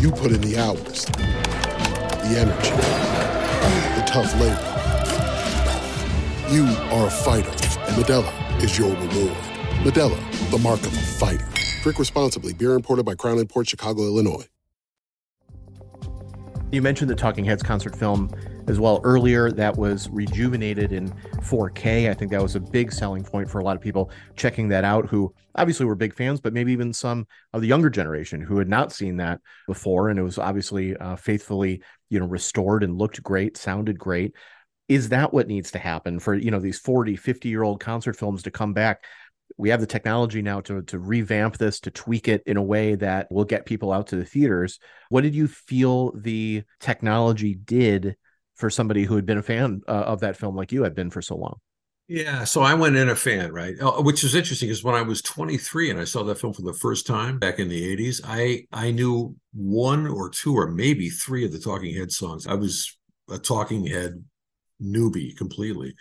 You 0.00 0.10
put 0.10 0.32
in 0.32 0.40
the 0.42 0.58
hours, 0.58 1.06
the 1.06 2.36
energy, 2.38 2.70
the 3.80 4.04
tough 4.06 4.32
labor. 4.40 4.70
You 6.50 6.66
are 6.92 7.06
a 7.06 7.10
fighter, 7.10 7.50
and 7.50 7.96
Modelo 7.96 8.62
is 8.62 8.78
your 8.78 8.90
reward. 8.90 9.36
Modelo, 9.84 10.50
the 10.50 10.58
mark 10.58 10.80
of 10.80 10.92
a 10.92 11.00
fighter. 11.00 11.48
Drink 11.82 11.98
responsibly. 11.98 12.52
Beer 12.52 12.74
imported 12.74 13.04
by 13.06 13.14
Crown 13.14 13.44
Port 13.46 13.68
Chicago, 13.68 14.02
Illinois. 14.02 14.46
You 16.72 16.82
mentioned 16.82 17.10
the 17.10 17.14
Talking 17.14 17.44
Heads 17.44 17.62
concert 17.62 17.96
film 17.96 18.30
as 18.66 18.80
well 18.80 19.00
earlier. 19.04 19.50
That 19.50 19.76
was 19.76 20.08
rejuvenated 20.10 20.92
in 20.92 21.12
4K. 21.42 22.10
I 22.10 22.14
think 22.14 22.30
that 22.30 22.42
was 22.42 22.56
a 22.56 22.60
big 22.60 22.92
selling 22.92 23.24
point 23.24 23.50
for 23.50 23.58
a 23.58 23.64
lot 23.64 23.76
of 23.76 23.82
people 23.82 24.10
checking 24.36 24.68
that 24.68 24.84
out 24.84 25.08
who 25.08 25.32
obviously 25.54 25.86
were 25.86 25.94
big 25.94 26.14
fans, 26.14 26.40
but 26.40 26.52
maybe 26.52 26.72
even 26.72 26.92
some 26.92 27.26
of 27.52 27.60
the 27.60 27.68
younger 27.68 27.90
generation 27.90 28.40
who 28.40 28.58
had 28.58 28.68
not 28.68 28.92
seen 28.92 29.16
that 29.18 29.40
before. 29.66 30.08
And 30.08 30.18
it 30.18 30.22
was 30.22 30.38
obviously 30.38 30.96
uh, 30.96 31.16
faithfully, 31.16 31.82
you 32.10 32.18
know, 32.18 32.26
restored 32.26 32.82
and 32.82 32.98
looked 32.98 33.22
great, 33.22 33.56
sounded 33.56 33.98
great. 33.98 34.34
Is 34.88 35.10
that 35.10 35.32
what 35.32 35.48
needs 35.48 35.70
to 35.72 35.78
happen 35.78 36.18
for, 36.18 36.34
you 36.34 36.50
know, 36.50 36.60
these 36.60 36.78
40, 36.78 37.16
50 37.16 37.48
year 37.48 37.62
old 37.62 37.80
concert 37.80 38.16
films 38.16 38.42
to 38.42 38.50
come 38.50 38.72
back? 38.72 39.04
we 39.56 39.68
have 39.68 39.80
the 39.80 39.86
technology 39.86 40.42
now 40.42 40.60
to 40.60 40.82
to 40.82 40.98
revamp 40.98 41.58
this 41.58 41.80
to 41.80 41.90
tweak 41.90 42.28
it 42.28 42.42
in 42.46 42.56
a 42.56 42.62
way 42.62 42.94
that 42.94 43.30
will 43.30 43.44
get 43.44 43.66
people 43.66 43.92
out 43.92 44.06
to 44.08 44.16
the 44.16 44.24
theaters 44.24 44.78
what 45.10 45.22
did 45.22 45.34
you 45.34 45.46
feel 45.46 46.12
the 46.12 46.62
technology 46.80 47.54
did 47.54 48.16
for 48.54 48.70
somebody 48.70 49.04
who 49.04 49.16
had 49.16 49.26
been 49.26 49.38
a 49.38 49.42
fan 49.42 49.80
uh, 49.88 49.92
of 49.92 50.20
that 50.20 50.36
film 50.36 50.56
like 50.56 50.72
you 50.72 50.82
had 50.82 50.94
been 50.94 51.10
for 51.10 51.22
so 51.22 51.36
long. 51.36 51.58
Yeah 52.06 52.44
so 52.44 52.60
i 52.60 52.74
went 52.74 52.96
in 52.96 53.08
a 53.08 53.16
fan 53.16 53.50
right? 53.52 53.80
Uh, 53.80 54.02
which 54.02 54.24
is 54.24 54.34
interesting 54.34 54.68
because 54.68 54.84
when 54.84 54.94
i 54.94 55.00
was 55.00 55.22
23 55.22 55.90
and 55.90 55.98
i 55.98 56.04
saw 56.04 56.22
that 56.24 56.38
film 56.38 56.52
for 56.52 56.60
the 56.60 56.74
first 56.74 57.06
time 57.06 57.38
back 57.38 57.58
in 57.58 57.68
the 57.70 57.96
80s 57.96 58.20
i 58.24 58.66
i 58.72 58.90
knew 58.90 59.34
one 59.54 60.06
or 60.06 60.28
two 60.28 60.54
or 60.54 60.70
maybe 60.70 61.08
three 61.08 61.46
of 61.46 61.52
the 61.52 61.58
talking 61.58 61.94
head 61.94 62.12
songs. 62.12 62.46
I 62.46 62.54
was 62.54 62.94
a 63.30 63.38
talking 63.38 63.86
head 63.86 64.22
newbie 64.82 65.36
completely. 65.36 65.94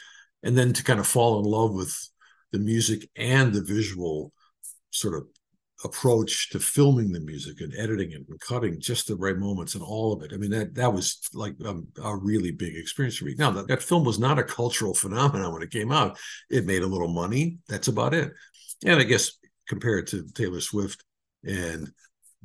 And 0.44 0.58
then 0.58 0.74
to 0.74 0.84
kind 0.84 1.00
of 1.00 1.08
fall 1.08 1.40
in 1.40 1.46
love 1.46 1.74
with 1.74 1.96
the 2.52 2.60
music 2.60 3.10
and 3.16 3.54
the 3.54 3.64
visual 3.64 4.34
sort 4.92 5.16
of 5.16 5.26
approach 5.84 6.50
to 6.50 6.60
filming 6.60 7.12
the 7.12 7.20
music 7.20 7.62
and 7.62 7.74
editing 7.76 8.12
it 8.12 8.22
and 8.28 8.40
cutting 8.40 8.80
just 8.80 9.08
the 9.08 9.16
right 9.16 9.38
moments 9.38 9.76
and 9.76 9.84
all 9.84 10.14
of 10.14 10.24
it. 10.24 10.32
I 10.34 10.38
mean, 10.38 10.52
that 10.52 10.76
that 10.76 10.94
was 10.94 11.20
like 11.34 11.56
a, 11.64 11.82
a 12.02 12.16
really 12.16 12.52
big 12.52 12.76
experience 12.76 13.18
for 13.18 13.26
me. 13.26 13.36
Now, 13.38 13.52
that, 13.52 13.68
that 13.68 13.84
film 13.84 14.04
was 14.04 14.20
not 14.20 14.40
a 14.40 14.44
cultural 14.44 14.94
phenomenon 14.94 15.54
when 15.54 15.62
it 15.62 15.72
came 15.72 15.92
out. 15.92 16.18
It 16.50 16.66
made 16.66 16.84
a 16.84 16.88
little 16.88 17.08
money. 17.08 17.58
That's 17.68 17.88
about 17.88 18.14
it. 18.14 18.32
And 18.86 19.00
I 19.00 19.04
guess 19.04 19.34
compared 19.68 20.08
to 20.08 20.28
Taylor 20.34 20.62
Swift 20.62 21.04
and 21.44 21.92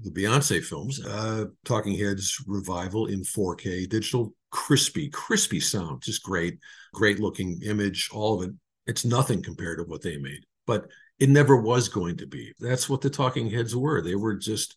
the 0.00 0.11
Beyonce 0.11 0.62
films, 0.62 1.04
uh, 1.04 1.47
Talking 1.64 1.99
Heads 1.99 2.42
revival 2.47 3.07
in 3.07 3.23
4K 3.23 3.88
digital, 3.88 4.35
crispy, 4.50 5.09
crispy 5.11 5.61
sound, 5.61 6.02
just 6.02 6.23
great, 6.23 6.59
great 6.95 7.18
looking 7.18 7.61
image, 7.62 8.09
all 8.12 8.40
of 8.40 8.49
it 8.49 8.54
it's 8.88 9.04
nothing 9.04 9.42
compared 9.42 9.78
to 9.78 9.85
what 9.85 10.02
they 10.02 10.16
made, 10.16 10.45
but 10.66 10.88
it 11.18 11.28
never 11.28 11.57
was 11.57 11.88
going 11.88 12.16
to 12.18 12.26
be. 12.26 12.52
That's 12.61 12.88
what 12.88 13.00
the 13.00 13.11
Talking 13.11 13.50
Heads 13.50 13.74
were. 13.74 14.02
They 14.02 14.14
were 14.14 14.35
just 14.35 14.76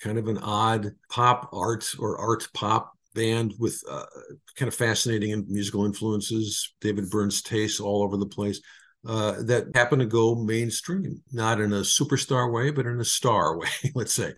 kind 0.00 0.18
of 0.18 0.28
an 0.28 0.38
odd 0.38 0.92
pop 1.10 1.50
art 1.52 1.94
or 1.98 2.18
art 2.18 2.48
pop 2.54 2.92
band 3.14 3.54
with 3.58 3.82
uh, 3.90 4.04
kind 4.56 4.68
of 4.68 4.74
fascinating 4.74 5.44
musical 5.48 5.84
influences, 5.84 6.74
David 6.80 7.10
Byrne's 7.10 7.42
tastes 7.42 7.80
all 7.80 8.02
over 8.02 8.16
the 8.16 8.26
place. 8.26 8.60
Uh, 9.06 9.42
that 9.42 9.66
happened 9.74 10.00
to 10.00 10.06
go 10.06 10.34
mainstream, 10.34 11.22
not 11.32 11.60
in 11.60 11.72
a 11.72 11.80
superstar 11.80 12.52
way, 12.52 12.70
but 12.70 12.86
in 12.86 13.00
a 13.00 13.04
star 13.04 13.58
way, 13.58 13.68
let's 13.94 14.12
say. 14.12 14.34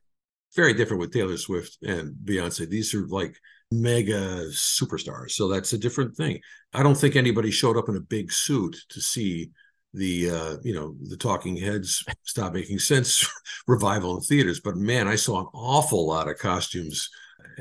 Very 0.55 0.75
different 0.75 1.01
with 1.01 1.13
Taylor 1.13 1.37
Swift 1.37 1.79
and 1.83 2.15
Beyonce. 2.25 2.69
These 2.69 2.95
are 2.95 3.07
like 3.07 3.37
mega 3.71 4.47
superstars. 4.49 5.33
So 5.33 5.49
that's 5.49 5.73
a 5.73 5.79
different 5.79 6.17
thing. 6.17 6.41
I 6.73 6.83
don't 6.83 6.97
think 6.97 7.17
anybody 7.17 7.51
showed 7.51 7.77
up 7.77 7.89
in 7.89 7.97
a 7.97 8.01
big 8.01 8.33
suit 8.33 8.77
to 8.91 9.01
see 9.01 9.51
the 9.93 10.31
uh, 10.31 10.57
you 10.63 10.75
know 10.75 10.95
the 11.03 11.17
Talking 11.17 11.57
Heads 11.57 12.05
stop 12.25 12.53
making 12.53 12.79
sense 12.79 13.29
revival 13.67 14.17
in 14.17 14.23
theaters. 14.23 14.61
But 14.61 14.77
man, 14.77 15.09
I 15.09 15.17
saw 15.17 15.41
an 15.41 15.47
awful 15.53 16.07
lot 16.07 16.29
of 16.29 16.39
costumes, 16.39 17.09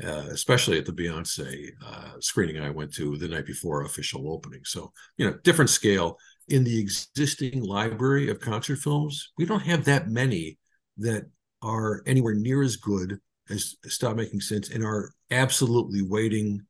uh, 0.02 0.26
especially 0.30 0.78
at 0.78 0.86
the 0.86 0.92
Beyonce 0.92 1.70
uh, 1.84 2.20
screening 2.20 2.62
I 2.62 2.70
went 2.70 2.94
to 2.94 3.16
the 3.16 3.28
night 3.28 3.46
before 3.46 3.82
official 3.82 4.32
opening. 4.32 4.60
So 4.64 4.92
you 5.16 5.26
know, 5.26 5.36
different 5.42 5.70
scale. 5.70 6.18
In 6.48 6.64
the 6.64 6.80
existing 6.80 7.62
library 7.62 8.28
of 8.28 8.40
concert 8.40 8.80
films, 8.80 9.30
we 9.38 9.44
don't 9.44 9.62
have 9.62 9.84
that 9.84 10.08
many 10.08 10.58
that 10.98 11.30
are 11.62 12.02
anywhere 12.06 12.34
near 12.34 12.62
as 12.62 12.74
good 12.74 13.20
as 13.50 13.76
Stop 13.86 14.16
Making 14.16 14.40
Sense 14.40 14.68
and 14.70 14.84
are 14.84 15.12
absolutely 15.30 16.02
waiting 16.02 16.66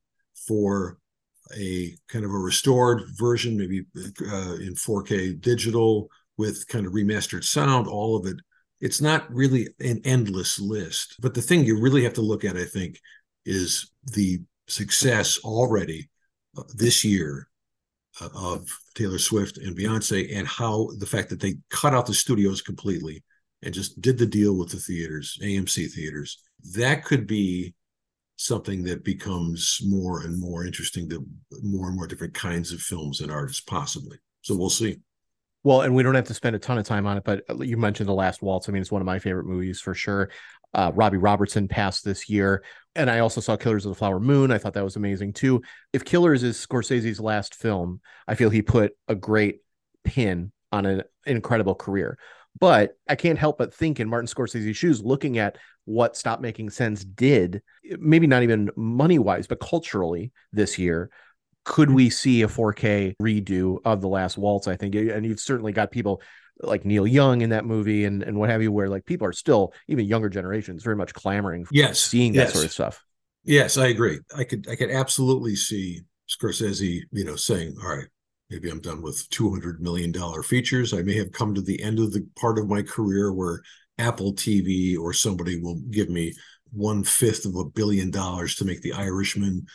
for 0.46 0.99
a 1.56 1.94
kind 2.08 2.24
of 2.24 2.30
a 2.30 2.38
restored 2.38 3.02
version, 3.16 3.56
maybe 3.56 3.84
uh, 3.96 4.54
in 4.54 4.74
4K 4.74 5.40
digital 5.40 6.08
with 6.36 6.66
kind 6.68 6.86
of 6.86 6.92
remastered 6.92 7.44
sound, 7.44 7.86
all 7.86 8.16
of 8.16 8.26
it. 8.26 8.36
It's 8.80 9.00
not 9.00 9.32
really 9.32 9.68
an 9.78 10.00
endless 10.04 10.58
list. 10.58 11.16
But 11.20 11.34
the 11.34 11.42
thing 11.42 11.64
you 11.64 11.78
really 11.80 12.02
have 12.04 12.14
to 12.14 12.22
look 12.22 12.44
at, 12.44 12.56
I 12.56 12.64
think, 12.64 12.98
is 13.44 13.90
the 14.04 14.40
success 14.68 15.38
already 15.44 16.08
uh, 16.56 16.62
this 16.74 17.04
year 17.04 17.48
uh, 18.20 18.28
of 18.34 18.68
Taylor 18.94 19.18
Swift 19.18 19.58
and 19.58 19.76
Beyonce 19.76 20.34
and 20.34 20.46
how 20.46 20.90
the 20.98 21.06
fact 21.06 21.28
that 21.30 21.40
they 21.40 21.56
cut 21.68 21.94
out 21.94 22.06
the 22.06 22.14
studios 22.14 22.62
completely 22.62 23.22
and 23.62 23.74
just 23.74 24.00
did 24.00 24.18
the 24.18 24.26
deal 24.26 24.56
with 24.56 24.70
the 24.70 24.78
theaters, 24.78 25.38
AMC 25.42 25.92
theaters. 25.92 26.38
That 26.74 27.04
could 27.04 27.26
be 27.26 27.74
something 28.40 28.83
that 28.83 29.05
becomes 29.05 29.81
more 29.85 30.22
and 30.22 30.40
more 30.40 30.64
interesting 30.64 31.07
to 31.11 31.22
more 31.62 31.88
and 31.88 31.96
more 31.96 32.07
different 32.07 32.33
kinds 32.33 32.72
of 32.72 32.81
films 32.81 33.20
and 33.20 33.31
artists, 33.31 33.61
possibly. 33.61 34.16
So 34.40 34.57
we'll 34.57 34.70
see. 34.70 34.96
Well, 35.62 35.83
and 35.83 35.94
we 35.94 36.03
don't 36.03 36.14
have 36.14 36.29
to 36.29 36.33
spend 36.33 36.57
a 36.57 36.59
ton 36.59 36.79
of 36.79 36.87
time 36.87 37.07
on 37.07 37.18
it, 37.18 37.24
but 37.24 37.44
you 37.59 37.76
mentioned 37.76 38.09
The 38.09 38.14
Last 38.14 38.40
Waltz. 38.40 38.66
I 38.66 38.72
mean, 38.72 38.81
it's 38.81 38.90
one 38.90 39.03
of 39.03 39.07
my 39.07 39.18
favorite 39.18 39.44
movies 39.44 39.79
for 39.79 39.92
sure. 39.92 40.31
Uh, 40.72 40.90
Robbie 40.94 41.18
Robertson 41.18 41.68
passed 41.68 42.03
this 42.03 42.31
year. 42.31 42.64
And 42.94 43.11
I 43.11 43.18
also 43.18 43.42
saw 43.42 43.59
Killers 43.59 43.85
of 43.85 43.90
the 43.90 43.98
Flower 43.98 44.18
Moon. 44.18 44.50
I 44.50 44.57
thought 44.57 44.72
that 44.72 44.85
was 44.85 44.96
amazing 44.96 45.35
too. 45.35 45.61
If 45.92 46.07
Killers 46.07 46.42
is 46.42 46.57
Scorsese's 46.57 47.20
last 47.20 47.55
film, 47.55 48.00
I 48.26 48.37
feel 48.37 48.48
he 48.48 48.62
put 48.62 48.92
a 49.07 49.14
great 49.14 49.59
pin 50.03 50.50
on 50.72 50.87
an 50.87 51.03
incredible 51.26 51.74
career. 51.74 52.16
But 52.58 52.96
I 53.08 53.14
can't 53.14 53.38
help 53.38 53.58
but 53.58 53.72
think 53.72 54.00
in 54.00 54.08
Martin 54.08 54.26
Scorsese's 54.26 54.76
shoes, 54.76 55.02
looking 55.02 55.38
at 55.38 55.56
what 55.84 56.16
Stop 56.16 56.40
Making 56.40 56.70
Sense 56.70 57.04
did, 57.04 57.62
maybe 57.98 58.26
not 58.26 58.42
even 58.42 58.70
money 58.76 59.18
wise, 59.18 59.46
but 59.46 59.60
culturally 59.60 60.32
this 60.52 60.78
year. 60.78 61.10
Could 61.64 61.88
hmm. 61.88 61.94
we 61.94 62.10
see 62.10 62.42
a 62.42 62.48
4K 62.48 63.14
redo 63.22 63.78
of 63.84 64.00
The 64.00 64.08
Last 64.08 64.36
Waltz? 64.36 64.68
I 64.68 64.76
think, 64.76 64.94
and 64.94 65.24
you've 65.24 65.40
certainly 65.40 65.72
got 65.72 65.90
people 65.90 66.20
like 66.62 66.84
Neil 66.84 67.06
Young 67.06 67.40
in 67.40 67.50
that 67.50 67.64
movie 67.64 68.04
and, 68.04 68.22
and 68.22 68.38
what 68.38 68.50
have 68.50 68.62
you, 68.62 68.72
where 68.72 68.88
like 68.88 69.06
people 69.06 69.26
are 69.26 69.32
still, 69.32 69.72
even 69.88 70.04
younger 70.04 70.28
generations, 70.28 70.82
very 70.82 70.96
much 70.96 71.14
clamoring 71.14 71.64
for 71.64 71.74
yes, 71.74 72.00
seeing 72.00 72.34
yes. 72.34 72.48
that 72.48 72.52
sort 72.54 72.66
of 72.66 72.72
stuff. 72.72 73.04
Yes, 73.44 73.78
I 73.78 73.86
agree. 73.86 74.20
I 74.36 74.44
could 74.44 74.66
I 74.68 74.76
could 74.76 74.90
absolutely 74.90 75.56
see 75.56 76.02
Scorsese, 76.28 77.00
you 77.10 77.24
know, 77.24 77.36
saying, 77.36 77.74
all 77.82 77.96
right, 77.96 78.08
maybe 78.50 78.68
I'm 78.68 78.80
done 78.80 79.00
with 79.00 79.28
$200 79.30 79.78
million 79.80 80.12
features. 80.42 80.92
I 80.92 81.02
may 81.02 81.14
have 81.16 81.32
come 81.32 81.54
to 81.54 81.62
the 81.62 81.80
end 81.82 81.98
of 81.98 82.12
the 82.12 82.26
part 82.36 82.58
of 82.58 82.68
my 82.68 82.82
career 82.82 83.32
where 83.32 83.62
Apple 83.98 84.34
TV 84.34 84.98
or 84.98 85.12
somebody 85.12 85.60
will 85.60 85.76
give 85.90 86.10
me 86.10 86.34
one 86.72 87.04
fifth 87.04 87.46
of 87.46 87.56
a 87.56 87.64
billion 87.64 88.10
dollars 88.10 88.56
to 88.56 88.64
make 88.64 88.82
The 88.82 88.92
Irishman. 88.92 89.66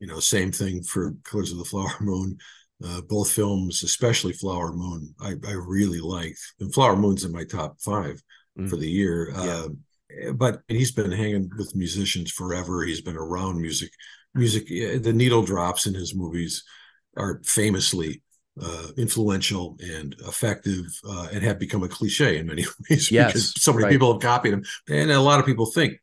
You 0.00 0.06
know, 0.06 0.20
same 0.20 0.52
thing 0.52 0.82
for 0.82 1.14
Colors 1.24 1.52
of 1.52 1.58
the 1.58 1.64
Flower 1.64 1.92
Moon. 2.00 2.38
Uh, 2.82 3.02
both 3.02 3.30
films, 3.30 3.82
especially 3.82 4.32
Flower 4.32 4.72
Moon, 4.72 5.14
I, 5.20 5.34
I 5.46 5.52
really 5.52 6.00
liked. 6.00 6.40
And 6.60 6.72
Flower 6.72 6.96
Moon's 6.96 7.24
in 7.24 7.32
my 7.32 7.44
top 7.44 7.78
five 7.78 8.22
mm. 8.58 8.70
for 8.70 8.76
the 8.76 8.88
year. 8.88 9.32
Yeah. 9.34 9.66
Uh, 10.28 10.32
but 10.32 10.62
he's 10.66 10.90
been 10.90 11.12
hanging 11.12 11.50
with 11.58 11.76
musicians 11.76 12.32
forever. 12.32 12.82
He's 12.82 13.02
been 13.02 13.18
around 13.18 13.60
music. 13.60 13.90
Music, 14.34 14.66
the 14.68 15.12
needle 15.12 15.42
drops 15.42 15.86
in 15.86 15.94
his 15.94 16.14
movies 16.14 16.64
are 17.20 17.40
famously 17.44 18.22
uh, 18.60 18.88
influential 18.96 19.76
and 19.80 20.14
effective 20.26 20.84
uh, 21.08 21.28
and 21.32 21.42
have 21.42 21.58
become 21.58 21.82
a 21.82 21.88
cliche 21.88 22.38
in 22.38 22.46
many 22.46 22.64
ways 22.90 23.10
yes, 23.10 23.32
because 23.32 23.62
so 23.62 23.72
many 23.72 23.84
right. 23.84 23.92
people 23.92 24.12
have 24.12 24.22
copied 24.22 24.52
them. 24.52 24.62
And 24.88 25.10
a 25.10 25.20
lot 25.20 25.40
of 25.40 25.46
people 25.46 25.66
think 25.66 25.94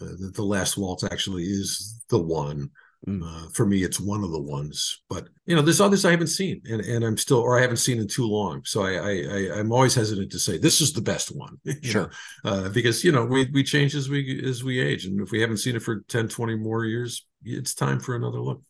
uh, 0.00 0.06
that 0.18 0.32
the 0.34 0.42
last 0.44 0.76
waltz 0.76 1.04
actually 1.04 1.44
is 1.44 2.02
the 2.10 2.18
one. 2.18 2.70
Uh, 3.06 3.48
for 3.52 3.66
me, 3.66 3.84
it's 3.84 4.00
one 4.00 4.24
of 4.24 4.30
the 4.32 4.40
ones, 4.40 5.02
but 5.10 5.28
you 5.44 5.54
know, 5.54 5.60
there's 5.60 5.82
others 5.82 6.06
I 6.06 6.10
haven't 6.10 6.28
seen, 6.28 6.62
and, 6.64 6.80
and 6.80 7.04
I'm 7.04 7.18
still, 7.18 7.36
or 7.36 7.58
I 7.58 7.60
haven't 7.60 7.76
seen 7.76 8.00
in 8.00 8.08
too 8.08 8.26
long. 8.26 8.62
So 8.64 8.82
I, 8.82 8.92
I, 8.94 9.10
I 9.56 9.58
am 9.58 9.72
always 9.72 9.94
hesitant 9.94 10.32
to 10.32 10.38
say 10.38 10.56
this 10.56 10.80
is 10.80 10.94
the 10.94 11.02
best 11.02 11.28
one, 11.36 11.58
sure, 11.82 12.10
know, 12.44 12.50
uh, 12.50 12.68
because 12.70 13.04
you 13.04 13.12
know 13.12 13.26
we 13.26 13.44
we 13.52 13.62
change 13.62 13.94
as 13.94 14.08
we 14.08 14.42
as 14.48 14.64
we 14.64 14.80
age, 14.80 15.04
and 15.04 15.20
if 15.20 15.32
we 15.32 15.42
haven't 15.42 15.58
seen 15.58 15.76
it 15.76 15.82
for 15.82 16.00
10, 16.08 16.28
20 16.28 16.56
more 16.56 16.86
years, 16.86 17.26
it's 17.44 17.74
time 17.74 18.00
for 18.00 18.16
another 18.16 18.40
look. 18.40 18.62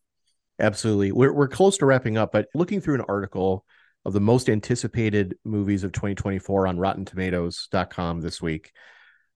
Absolutely, 0.58 1.12
we're 1.12 1.32
we're 1.32 1.48
close 1.48 1.78
to 1.78 1.86
wrapping 1.86 2.16
up, 2.16 2.32
but 2.32 2.46
looking 2.54 2.80
through 2.80 2.94
an 2.96 3.04
article 3.08 3.64
of 4.04 4.12
the 4.12 4.20
most 4.20 4.48
anticipated 4.48 5.36
movies 5.44 5.82
of 5.82 5.92
2024 5.92 6.66
on 6.66 6.76
RottenTomatoes.com 6.76 8.20
this 8.20 8.40
week, 8.40 8.70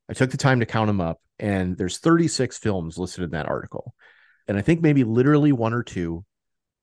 I 0.09 0.13
took 0.13 0.31
the 0.31 0.37
time 0.37 0.61
to 0.61 0.67
count 0.67 0.89
them 0.89 1.01
up, 1.01 1.21
and 1.39 1.77
there's 1.77 1.99
36 1.99 2.59
films 2.59 2.99
listed 2.99 3.25
in 3.25 3.31
that 3.31 3.49
article 3.49 3.95
and 4.49 4.57
I 4.57 4.63
think 4.63 4.81
maybe 4.81 5.05
literally 5.05 5.53
one 5.53 5.75
or 5.75 5.83
two 5.83 6.25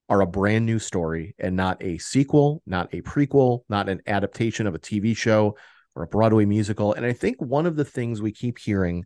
are 0.07 0.21
a 0.21 0.27
brand 0.27 0.67
new 0.67 0.77
story 0.77 1.35
and 1.39 1.55
not 1.55 1.83
a 1.83 1.97
sequel, 1.97 2.61
not 2.67 2.93
a 2.93 3.01
prequel, 3.01 3.61
not 3.67 3.89
an 3.89 4.01
adaptation 4.05 4.67
of 4.67 4.75
a 4.75 4.79
TV 4.79 5.17
show 5.17 5.57
or 5.95 6.03
a 6.03 6.07
Broadway 6.07 6.45
musical. 6.45 6.93
And 6.93 7.05
I 7.05 7.13
think 7.13 7.41
one 7.41 7.65
of 7.65 7.75
the 7.75 7.83
things 7.83 8.21
we 8.21 8.31
keep 8.31 8.59
hearing 8.59 9.05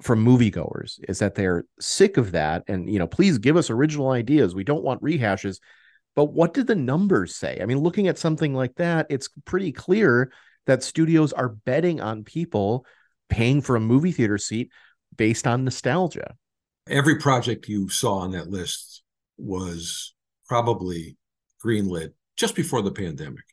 from 0.00 0.24
moviegoers 0.24 0.98
is 1.08 1.18
that 1.20 1.34
they're 1.34 1.64
sick 1.80 2.16
of 2.16 2.32
that. 2.32 2.64
And, 2.68 2.90
you 2.90 2.98
know, 2.98 3.06
please 3.06 3.38
give 3.38 3.56
us 3.56 3.70
original 3.70 4.10
ideas. 4.10 4.54
We 4.54 4.64
don't 4.64 4.84
want 4.84 5.02
rehashes. 5.02 5.58
But 6.14 6.32
what 6.32 6.54
did 6.54 6.66
the 6.66 6.74
numbers 6.74 7.34
say? 7.34 7.58
I 7.60 7.66
mean, 7.66 7.78
looking 7.78 8.08
at 8.08 8.18
something 8.18 8.54
like 8.54 8.74
that, 8.76 9.06
it's 9.10 9.28
pretty 9.44 9.72
clear 9.72 10.32
that 10.66 10.82
studios 10.82 11.32
are 11.32 11.48
betting 11.48 12.00
on 12.00 12.24
people 12.24 12.84
paying 13.28 13.60
for 13.60 13.76
a 13.76 13.80
movie 13.80 14.12
theater 14.12 14.38
seat 14.38 14.70
based 15.16 15.46
on 15.46 15.64
nostalgia 15.64 16.34
every 16.88 17.16
project 17.16 17.68
you 17.68 17.88
saw 17.88 18.18
on 18.18 18.32
that 18.32 18.48
list 18.48 19.02
was 19.36 20.14
probably 20.48 21.16
greenlit 21.64 22.12
just 22.36 22.54
before 22.54 22.82
the 22.82 22.92
pandemic 22.92 23.44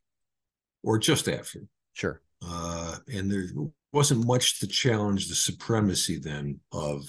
or 0.84 0.98
just 0.98 1.28
after. 1.28 1.62
Sure. 1.94 2.22
Uh, 2.46 2.98
and 3.12 3.32
there 3.32 3.46
wasn't 3.94 4.28
much 4.28 4.60
to 4.60 4.68
challenge 4.68 5.28
the 5.28 5.36
supremacy 5.36 6.18
then 6.18 6.60
of 6.72 7.04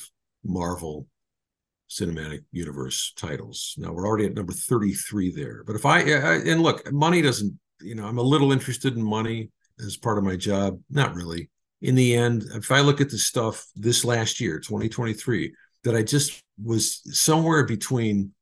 Marvel 0.45 1.09
cinematic 1.91 2.45
universe 2.53 3.13
titles. 3.17 3.75
Now 3.79 3.93
we're 3.93 4.07
already 4.07 4.27
at 4.27 4.35
number 4.35 4.53
33 4.53 5.33
there. 5.33 5.63
But 5.65 5.77
if 5.77 5.87
I, 5.87 6.01
I 6.01 6.35
and 6.47 6.63
look, 6.63 6.91
money 6.93 7.23
doesn't, 7.23 7.59
you 7.81 7.95
know, 7.95 8.07
I'm 8.07 8.19
a 8.19 8.23
little 8.23 8.53
interested 8.53 8.97
in 8.97 9.03
money 9.03 9.51
as 9.85 9.97
part 9.97 10.19
of 10.19 10.25
my 10.25 10.37
job. 10.37 10.81
Not 10.91 11.15
really. 11.15 11.51
In 11.83 11.95
the 11.95 12.15
end, 12.17 12.45
if 12.55 12.71
I 12.71 12.81
look 12.81 13.01
at 13.01 13.11
the 13.11 13.19
stuff 13.19 13.67
this 13.75 14.05
last 14.05 14.41
year, 14.41 14.59
2023, 14.59 15.55
that 15.85 15.95
I 15.95 16.03
just 16.03 16.43
was 16.63 17.01
somewhere 17.19 17.65
between, 17.65 18.33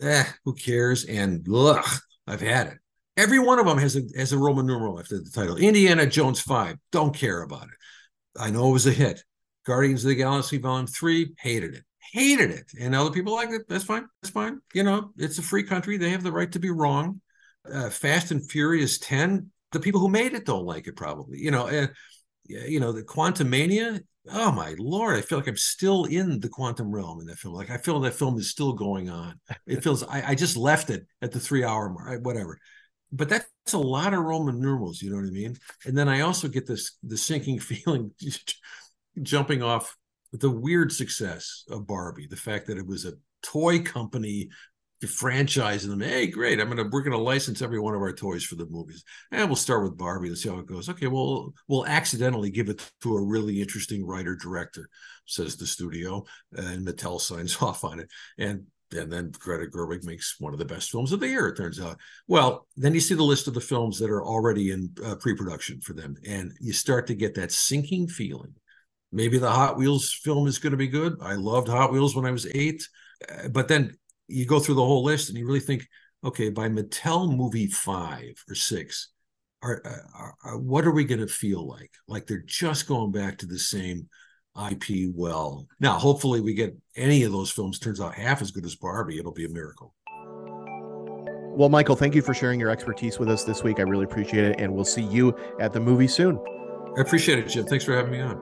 eh, 0.00 0.24
who 0.44 0.54
cares, 0.54 1.04
and 1.04 1.46
ugh, 1.52 1.84
I've 2.26 2.40
had 2.40 2.68
it. 2.68 2.78
Every 3.16 3.38
one 3.38 3.58
of 3.58 3.66
them 3.66 3.78
has 3.78 3.96
a 3.96 4.02
has 4.16 4.32
a 4.32 4.38
Roman 4.38 4.66
numeral 4.66 4.98
after 4.98 5.18
the 5.18 5.30
title. 5.30 5.56
Indiana 5.56 6.06
Jones 6.06 6.40
Five, 6.40 6.76
don't 6.92 7.14
care 7.14 7.42
about 7.42 7.64
it. 7.64 8.38
I 8.38 8.50
know 8.50 8.68
it 8.68 8.72
was 8.72 8.86
a 8.86 8.92
hit. 8.92 9.24
Guardians 9.64 10.04
of 10.04 10.08
the 10.10 10.14
Galaxy 10.14 10.58
Volume 10.58 10.86
Three, 10.86 11.32
hated 11.38 11.74
it, 11.74 11.84
hated 12.12 12.50
it, 12.50 12.70
and 12.78 12.94
other 12.94 13.10
people 13.10 13.34
like 13.34 13.50
it. 13.50 13.62
That's 13.68 13.84
fine. 13.84 14.06
That's 14.20 14.32
fine. 14.32 14.60
You 14.74 14.82
know, 14.82 15.12
it's 15.16 15.38
a 15.38 15.42
free 15.42 15.62
country. 15.62 15.96
They 15.96 16.10
have 16.10 16.22
the 16.22 16.32
right 16.32 16.52
to 16.52 16.58
be 16.58 16.70
wrong. 16.70 17.20
Uh, 17.72 17.90
Fast 17.90 18.30
and 18.30 18.48
Furious 18.48 18.98
Ten, 18.98 19.50
the 19.72 19.80
people 19.80 20.00
who 20.00 20.08
made 20.08 20.34
it 20.34 20.44
don't 20.44 20.66
like 20.66 20.86
it 20.86 20.94
probably. 20.94 21.38
You 21.38 21.50
know, 21.50 21.68
uh, 21.68 21.88
you 22.44 22.80
know 22.80 22.92
the 22.92 23.02
Quantumania. 23.02 24.00
oh 24.30 24.52
my 24.52 24.74
lord, 24.78 25.16
I 25.16 25.22
feel 25.22 25.38
like 25.38 25.48
I'm 25.48 25.56
still 25.56 26.04
in 26.04 26.38
the 26.40 26.48
quantum 26.48 26.92
realm 26.92 27.20
in 27.20 27.26
that 27.26 27.38
film. 27.38 27.54
Like 27.54 27.70
I 27.70 27.78
feel 27.78 27.98
that 28.00 28.14
film 28.14 28.38
is 28.38 28.50
still 28.50 28.74
going 28.74 29.08
on. 29.08 29.40
It 29.66 29.82
feels 29.82 30.02
I, 30.02 30.22
I 30.28 30.34
just 30.34 30.56
left 30.56 30.90
it 30.90 31.06
at 31.22 31.32
the 31.32 31.40
three 31.40 31.64
hour 31.64 31.88
mark, 31.88 32.24
whatever. 32.24 32.58
But 33.12 33.28
that's 33.28 33.46
a 33.72 33.78
lot 33.78 34.14
of 34.14 34.20
Roman 34.20 34.60
numerals, 34.60 35.00
you 35.00 35.10
know 35.10 35.16
what 35.16 35.26
I 35.26 35.30
mean? 35.30 35.56
And 35.84 35.96
then 35.96 36.08
I 36.08 36.20
also 36.20 36.48
get 36.48 36.66
this 36.66 36.98
the 37.02 37.16
sinking 37.16 37.58
feeling 37.60 38.12
jumping 39.22 39.62
off 39.62 39.96
the 40.32 40.50
weird 40.50 40.92
success 40.92 41.64
of 41.70 41.86
Barbie, 41.86 42.26
the 42.26 42.36
fact 42.36 42.66
that 42.66 42.78
it 42.78 42.86
was 42.86 43.04
a 43.04 43.14
toy 43.42 43.80
company 43.80 44.48
franchising 45.04 45.88
them. 45.88 46.00
Hey, 46.00 46.26
great! 46.26 46.60
I'm 46.60 46.68
gonna 46.68 46.88
we're 46.90 47.02
gonna 47.02 47.18
license 47.18 47.62
every 47.62 47.78
one 47.78 47.94
of 47.94 48.00
our 48.00 48.12
toys 48.12 48.44
for 48.44 48.56
the 48.56 48.66
movies, 48.66 49.04
and 49.30 49.48
we'll 49.48 49.56
start 49.56 49.82
with 49.82 49.98
Barbie 49.98 50.28
and 50.28 50.38
see 50.38 50.48
how 50.48 50.58
it 50.58 50.66
goes. 50.66 50.88
Okay, 50.88 51.06
well, 51.06 51.52
we'll 51.68 51.86
accidentally 51.86 52.50
give 52.50 52.68
it 52.68 52.90
to 53.02 53.16
a 53.16 53.24
really 53.24 53.60
interesting 53.60 54.06
writer 54.06 54.34
director, 54.34 54.88
says 55.26 55.56
the 55.56 55.66
studio, 55.66 56.24
and 56.52 56.86
Mattel 56.86 57.20
signs 57.20 57.56
off 57.62 57.84
on 57.84 58.00
it, 58.00 58.08
and 58.38 58.66
and 58.92 59.12
then 59.12 59.32
Greta 59.38 59.66
Gerwig 59.66 60.04
makes 60.04 60.36
one 60.38 60.52
of 60.52 60.58
the 60.58 60.64
best 60.64 60.90
films 60.90 61.12
of 61.12 61.20
the 61.20 61.28
year. 61.28 61.48
It 61.48 61.56
turns 61.56 61.80
out. 61.80 61.98
Well, 62.28 62.66
then 62.76 62.94
you 62.94 63.00
see 63.00 63.14
the 63.14 63.22
list 63.22 63.48
of 63.48 63.54
the 63.54 63.60
films 63.60 63.98
that 63.98 64.10
are 64.10 64.24
already 64.24 64.70
in 64.70 64.90
uh, 65.04 65.16
pre-production 65.16 65.80
for 65.80 65.92
them, 65.92 66.16
and 66.26 66.52
you 66.60 66.72
start 66.72 67.06
to 67.08 67.14
get 67.14 67.34
that 67.34 67.52
sinking 67.52 68.08
feeling. 68.08 68.54
Maybe 69.12 69.38
the 69.38 69.50
Hot 69.50 69.76
Wheels 69.76 70.12
film 70.12 70.46
is 70.46 70.58
going 70.58 70.72
to 70.72 70.76
be 70.76 70.88
good. 70.88 71.16
I 71.22 71.34
loved 71.34 71.68
Hot 71.68 71.92
Wheels 71.92 72.14
when 72.14 72.26
I 72.26 72.30
was 72.30 72.46
eight, 72.54 72.86
uh, 73.30 73.48
but 73.48 73.68
then 73.68 73.96
you 74.28 74.46
go 74.46 74.58
through 74.58 74.74
the 74.74 74.84
whole 74.84 75.04
list 75.04 75.28
and 75.28 75.38
you 75.38 75.46
really 75.46 75.60
think, 75.60 75.86
okay, 76.24 76.50
by 76.50 76.68
Mattel 76.68 77.34
movie 77.34 77.68
five 77.68 78.34
or 78.48 78.54
six, 78.54 79.10
are, 79.62 79.82
are, 80.14 80.34
are 80.44 80.58
what 80.58 80.84
are 80.84 80.92
we 80.92 81.04
going 81.04 81.20
to 81.20 81.26
feel 81.26 81.66
like? 81.66 81.90
Like 82.08 82.26
they're 82.26 82.42
just 82.44 82.86
going 82.86 83.12
back 83.12 83.38
to 83.38 83.46
the 83.46 83.58
same 83.58 84.08
IP 84.70 85.10
well. 85.14 85.66
Now, 85.80 85.98
hopefully, 85.98 86.40
we 86.40 86.54
get 86.54 86.76
any 86.96 87.22
of 87.24 87.32
those 87.32 87.50
films 87.50 87.78
turns 87.78 88.00
out 88.00 88.14
half 88.14 88.40
as 88.42 88.50
good 88.50 88.64
as 88.64 88.74
Barbie. 88.74 89.18
It'll 89.18 89.32
be 89.32 89.44
a 89.44 89.50
miracle. 89.50 89.94
Well, 91.56 91.68
Michael, 91.70 91.96
thank 91.96 92.14
you 92.14 92.22
for 92.22 92.34
sharing 92.34 92.60
your 92.60 92.68
expertise 92.68 93.18
with 93.18 93.30
us 93.30 93.44
this 93.44 93.62
week. 93.62 93.78
I 93.78 93.82
really 93.82 94.04
appreciate 94.04 94.44
it, 94.44 94.60
and 94.60 94.74
we'll 94.74 94.84
see 94.84 95.02
you 95.02 95.34
at 95.58 95.72
the 95.72 95.80
movie 95.80 96.08
soon. 96.08 96.38
I 96.96 97.00
appreciate 97.00 97.38
it, 97.38 97.48
Jim. 97.48 97.64
Thanks 97.64 97.84
for 97.84 97.96
having 97.96 98.12
me 98.12 98.20
on. 98.20 98.38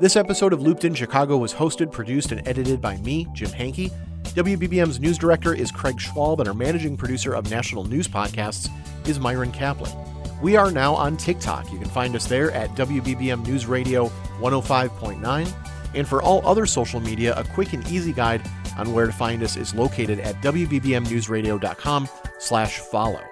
This 0.00 0.16
episode 0.16 0.52
of 0.52 0.62
Looped 0.62 0.84
in 0.84 0.94
Chicago 0.94 1.36
was 1.36 1.54
hosted, 1.54 1.90
produced, 1.90 2.32
and 2.32 2.46
edited 2.46 2.80
by 2.80 2.96
me, 2.98 3.26
Jim 3.32 3.50
Hanke. 3.50 3.92
WBBM's 4.34 4.98
news 4.98 5.18
director 5.18 5.54
is 5.54 5.70
Craig 5.70 5.96
Schwalb, 5.96 6.40
and 6.40 6.48
our 6.48 6.54
managing 6.54 6.96
producer 6.96 7.34
of 7.34 7.50
national 7.50 7.84
news 7.84 8.08
podcasts 8.08 8.68
is 9.08 9.20
Myron 9.20 9.52
Kaplan. 9.52 10.13
We 10.44 10.56
are 10.56 10.70
now 10.70 10.94
on 10.94 11.16
TikTok. 11.16 11.72
You 11.72 11.78
can 11.78 11.88
find 11.88 12.14
us 12.14 12.26
there 12.26 12.50
at 12.50 12.68
WBBM 12.74 13.46
News 13.46 13.64
Radio 13.64 14.10
105.9. 14.40 15.54
And 15.94 16.06
for 16.06 16.20
all 16.20 16.46
other 16.46 16.66
social 16.66 17.00
media, 17.00 17.34
a 17.34 17.44
quick 17.44 17.72
and 17.72 17.82
easy 17.88 18.12
guide 18.12 18.42
on 18.76 18.92
where 18.92 19.06
to 19.06 19.12
find 19.12 19.42
us 19.42 19.56
is 19.56 19.74
located 19.74 20.20
at 20.20 20.34
WBBMNewsRadio.com 20.42 22.08
slash 22.38 22.78
follow. 22.78 23.22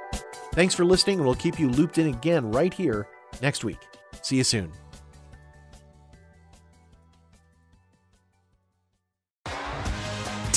Thanks 0.55 0.75
for 0.75 0.87
listening, 0.87 1.19
and 1.19 1.27
we'll 1.27 1.35
keep 1.35 1.61
you 1.61 1.69
looped 1.69 1.99
in 1.99 2.07
again 2.07 2.51
right 2.51 2.73
here 2.73 3.07
next 3.43 3.63
week. 3.63 3.81
See 4.23 4.37
you 4.37 4.45
soon. 4.45 4.73